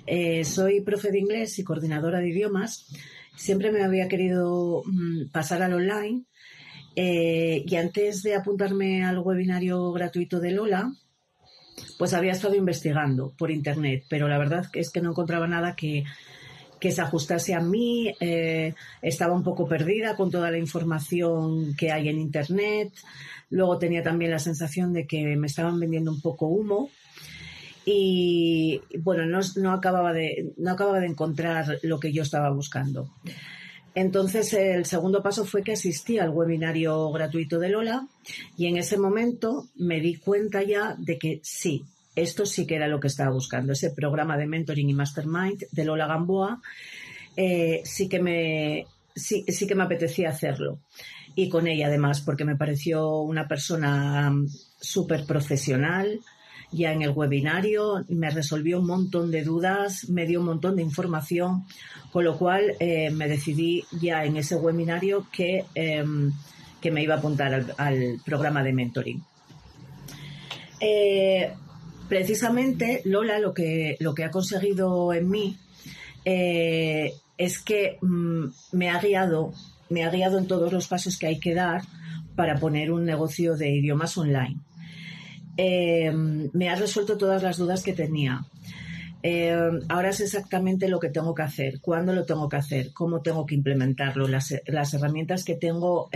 Eh, 0.07 0.45
soy 0.45 0.81
profe 0.81 1.11
de 1.11 1.19
inglés 1.19 1.59
y 1.59 1.65
coordinadora 1.65 2.21
de 2.21 2.29
idiomas. 2.29 2.87
Siempre 3.35 3.73
me 3.73 3.83
había 3.83 4.07
querido 4.07 4.85
mm, 4.87 5.31
pasar 5.33 5.63
al 5.63 5.73
online 5.73 6.23
eh, 6.95 7.65
y 7.67 7.75
antes 7.75 8.23
de 8.23 8.37
apuntarme 8.37 9.05
al 9.05 9.19
webinario 9.19 9.91
gratuito 9.91 10.39
de 10.39 10.53
Lola, 10.53 10.93
pues 11.99 12.15
había 12.15 12.33
estado 12.33 12.55
investigando 12.55 13.35
por 13.37 13.51
internet, 13.51 14.05
pero 14.09 14.29
la 14.29 14.39
verdad 14.39 14.67
es 14.75 14.91
que 14.91 15.01
no 15.01 15.11
encontraba 15.11 15.49
nada 15.49 15.75
que 15.75 16.05
que 16.81 16.93
se 16.93 17.01
ajustase 17.01 17.55
a 17.55 17.61
mí, 17.61 18.15
eh, 18.21 18.75
estaba 19.03 19.35
un 19.35 19.43
poco 19.43 19.67
perdida 19.67 20.17
con 20.17 20.31
toda 20.31 20.51
la 20.51 20.59
información 20.59 21.75
que 21.77 21.91
hay 21.91 22.09
en 22.09 22.19
Internet, 22.19 22.93
luego 23.51 23.79
tenía 23.79 24.03
también 24.03 24.31
la 24.31 24.39
sensación 24.39 24.93
de 24.93 25.07
que 25.07 25.37
me 25.37 25.47
estaban 25.47 25.79
vendiendo 25.79 26.11
un 26.11 26.21
poco 26.21 26.47
humo 26.47 26.91
y 27.85 28.83
bueno, 28.99 29.41
no, 29.57 29.73
acababa, 29.73 30.13
de, 30.13 30.53
no 30.59 30.73
acababa 30.73 31.01
de 31.01 31.07
encontrar 31.07 31.79
lo 31.83 31.99
que 31.99 32.13
yo 32.13 32.23
estaba 32.23 32.51
buscando. 32.51 33.09
Entonces, 33.95 34.53
el 34.53 34.85
segundo 34.85 35.23
paso 35.23 35.45
fue 35.45 35.63
que 35.63 35.73
asistí 35.73 36.19
al 36.19 36.31
webinario 36.31 37.11
gratuito 37.11 37.59
de 37.59 37.71
Lola 37.71 38.07
y 38.57 38.67
en 38.67 38.77
ese 38.77 38.99
momento 38.99 39.69
me 39.77 40.01
di 40.01 40.17
cuenta 40.17 40.63
ya 40.63 40.95
de 40.99 41.19
que 41.19 41.41
sí, 41.43 41.85
esto 42.23 42.47
sí 42.47 42.67
que 42.67 42.77
era 42.77 42.89
lo 42.89 43.01
que 43.01 43.09
estaba 43.09 43.31
buscando, 43.31 43.73
ese 43.73 43.91
programa 43.91 44.37
de 44.37 44.47
mentoring 44.47 44.89
y 44.89 44.95
mastermind 44.95 45.65
de 45.71 45.85
Lola 45.85 46.07
Gamboa, 46.07 46.61
eh, 47.37 47.83
sí, 47.85 48.09
que 48.09 48.21
me, 48.21 48.87
sí, 49.15 49.45
que 49.45 49.75
me 49.75 49.85
apetecía 49.85 50.31
hacerlo. 50.31 50.81
Y 51.35 51.49
con 51.49 51.69
ella 51.69 51.87
además, 51.87 52.21
porque 52.21 52.45
me 52.45 52.57
pareció 52.57 53.21
una 53.21 53.47
persona 53.47 54.31
mm, 54.31 54.49
súper 54.81 55.25
profesional, 55.25 56.21
ya 56.71 56.93
en 56.93 57.03
el 57.03 57.11
webinario, 57.11 58.05
me 58.09 58.31
resolvió 58.31 58.81
un 58.81 58.87
montón 58.87 59.31
de 59.31 59.43
dudas, 59.43 60.09
me 60.09 60.27
dio 60.27 60.41
un 60.41 60.47
montón 60.47 60.77
de 60.77 60.83
información, 60.83 61.65
con 62.13 62.25
lo 62.25 62.37
cual 62.37 62.75
eh, 62.81 63.11
me 63.11 63.29
decidí 63.29 63.85
ya 64.01 64.25
en 64.25 64.37
ese 64.37 64.57
webinario 64.57 65.27
que, 65.33 65.65
em, 65.75 66.33
que 66.81 66.91
me 66.91 67.03
iba 67.03 67.15
a 67.15 67.19
apuntar 67.19 67.75
al, 67.79 68.21
programa 68.25 68.63
de 68.63 68.73
mentoring. 68.73 69.23
Eh, 70.81 71.53
precisamente 72.09 73.03
Lola 73.05 73.39
lo 73.39 73.55
que, 73.55 73.97
lo 74.01 74.15
que 74.15 74.25
ha 74.25 74.31
conseguido 74.31 75.13
en 75.13 75.29
mí 75.29 75.57
eh, 76.25 77.13
es 77.37 77.61
que 77.61 77.99
mm, 78.01 78.47
me 78.73 78.91
ha 78.91 79.01
guiado, 79.01 79.53
me 79.91 80.05
ha 80.05 80.11
guiado 80.11 80.39
en 80.39 80.47
todos 80.47 80.73
los 80.73 80.89
pasos 80.89 81.19
que 81.19 81.27
hay 81.27 81.39
que 81.39 81.55
dar 81.55 81.83
para 82.35 82.57
poner 82.57 82.91
un 82.91 83.05
negocio 83.05 83.57
de 83.57 83.71
idiomas 83.71 84.17
online. 84.17 84.57
Eh, 85.57 86.13
me 86.13 86.69
ha 86.69 86.77
resuelto 86.77 87.17
todas 87.17 87.43
las 87.43 87.57
dudas 87.57 87.83
que 87.83 87.93
tenía. 87.93 88.45
Eh, 89.23 89.57
ahora 89.89 90.11
es 90.11 90.21
exactamente 90.21 90.89
lo 90.89 91.01
que 91.01 91.09
tengo 91.11 91.35
que 91.35 91.43
hacer, 91.43 91.81
cuándo 91.81 92.13
lo 92.13 92.25
tengo 92.25 92.49
que 92.49 92.57
hacer, 92.57 92.93
cómo 92.93 93.21
tengo 93.21 93.45
que 93.45 93.57
implementarlo, 93.57 94.29
las, 94.29 94.53
herramientas 94.95 95.45
que 95.45 95.57
tengo 95.57 96.09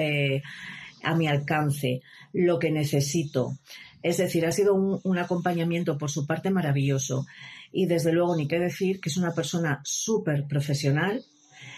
a 1.02 1.14
mi 1.16 1.26
alcance, 1.26 2.02
lo 2.32 2.58
que 2.58 2.70
necesito. 2.70 3.58
Es 4.02 4.16
decir, 4.16 4.46
ha 4.46 4.52
sido 4.52 4.74
un, 4.74 5.18
acompañamiento 5.18 5.98
por 5.98 6.10
su 6.10 6.26
parte 6.26 6.50
maravilloso. 6.50 7.26
Y 7.70 7.86
desde 7.86 8.12
luego, 8.12 8.36
ni 8.36 8.48
qué 8.48 8.58
decir 8.58 9.00
que 9.00 9.08
es 9.08 9.16
una 9.16 9.32
persona 9.32 9.80
súper 9.84 10.46
profesional, 10.46 11.24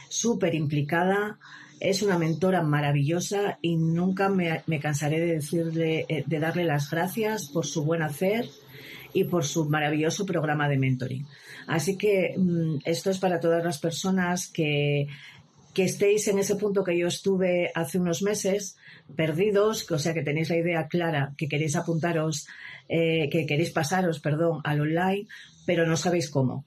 súper 0.09 0.55
implicada, 0.55 1.39
Es 1.81 2.03
una 2.03 2.19
mentora 2.19 2.63
maravillosa 2.63 3.59
y 3.61 3.77
nunca 3.77 4.29
me, 4.29 4.63
cansaré 4.81 5.21
de 5.21 5.35
decirle, 5.35 6.07
eh, 6.09 6.25
de 6.25 6.39
darle 6.39 6.65
las 6.65 6.89
gracias 6.89 7.49
por 7.49 7.67
su 7.67 7.85
buen 7.85 8.01
hacer 8.01 8.49
y 9.13 9.25
por 9.25 9.45
su 9.45 9.69
maravilloso 9.69 10.25
programa 10.25 10.69
de 10.69 10.79
mentoring. 10.79 11.27
Así 11.67 11.97
que 11.97 12.35
mm, 12.37 12.79
esto 12.85 13.11
es 13.11 13.19
para 13.19 13.41
todas 13.41 13.65
las 13.65 13.79
personas 13.79 14.47
que, 14.47 15.09
que 15.75 15.85
estéis 15.85 16.29
en 16.29 16.39
ese 16.39 16.55
punto 16.57 16.85
que 16.85 16.97
yo 16.97 17.09
estuve 17.09 17.71
hace 17.75 17.99
unos 17.99 18.23
meses, 18.23 18.77
perdidos, 19.17 19.91
o 19.91 19.99
sea 19.99 20.15
que 20.15 20.23
tenéis 20.23 20.49
la 20.49 20.57
idea 20.57 20.89
clara, 20.89 21.35
que 21.37 21.49
queréis 21.49 21.77
apuntaros, 21.77 22.47
eh, 22.89 23.29
que 23.31 23.45
queréis 23.45 23.71
pasaros, 23.71 24.21
perdón, 24.21 24.61
al 24.65 24.81
online, 24.81 25.27
pero 25.67 25.87
no 25.87 25.97
sabéis 25.97 26.31
cómo. 26.31 26.65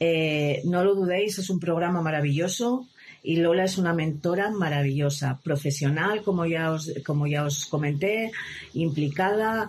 Eh, 0.00 0.62
no 0.64 0.82
lo 0.82 0.94
dudéis, 0.94 1.38
es 1.38 1.50
un 1.50 1.60
programa 1.60 2.00
maravilloso 2.00 2.88
y 3.22 3.36
Lola 3.36 3.64
es 3.64 3.76
una 3.76 3.92
mentora 3.92 4.50
maravillosa, 4.50 5.38
profesional, 5.44 6.22
como 6.22 6.46
ya 6.46 6.72
os, 6.72 6.90
como 7.04 7.26
ya 7.26 7.44
os 7.44 7.66
comenté, 7.66 8.32
implicada 8.72 9.68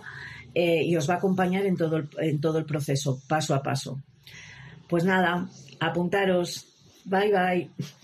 eh, 0.54 0.82
y 0.84 0.96
os 0.96 1.08
va 1.08 1.14
a 1.14 1.16
acompañar 1.18 1.66
en 1.66 1.76
todo, 1.76 1.98
el, 1.98 2.08
en 2.18 2.40
todo 2.40 2.58
el 2.58 2.64
proceso, 2.64 3.20
paso 3.28 3.54
a 3.54 3.62
paso. 3.62 4.00
Pues 4.88 5.04
nada, 5.04 5.46
apuntaros. 5.80 6.66
Bye 7.04 7.30
bye. 7.30 8.01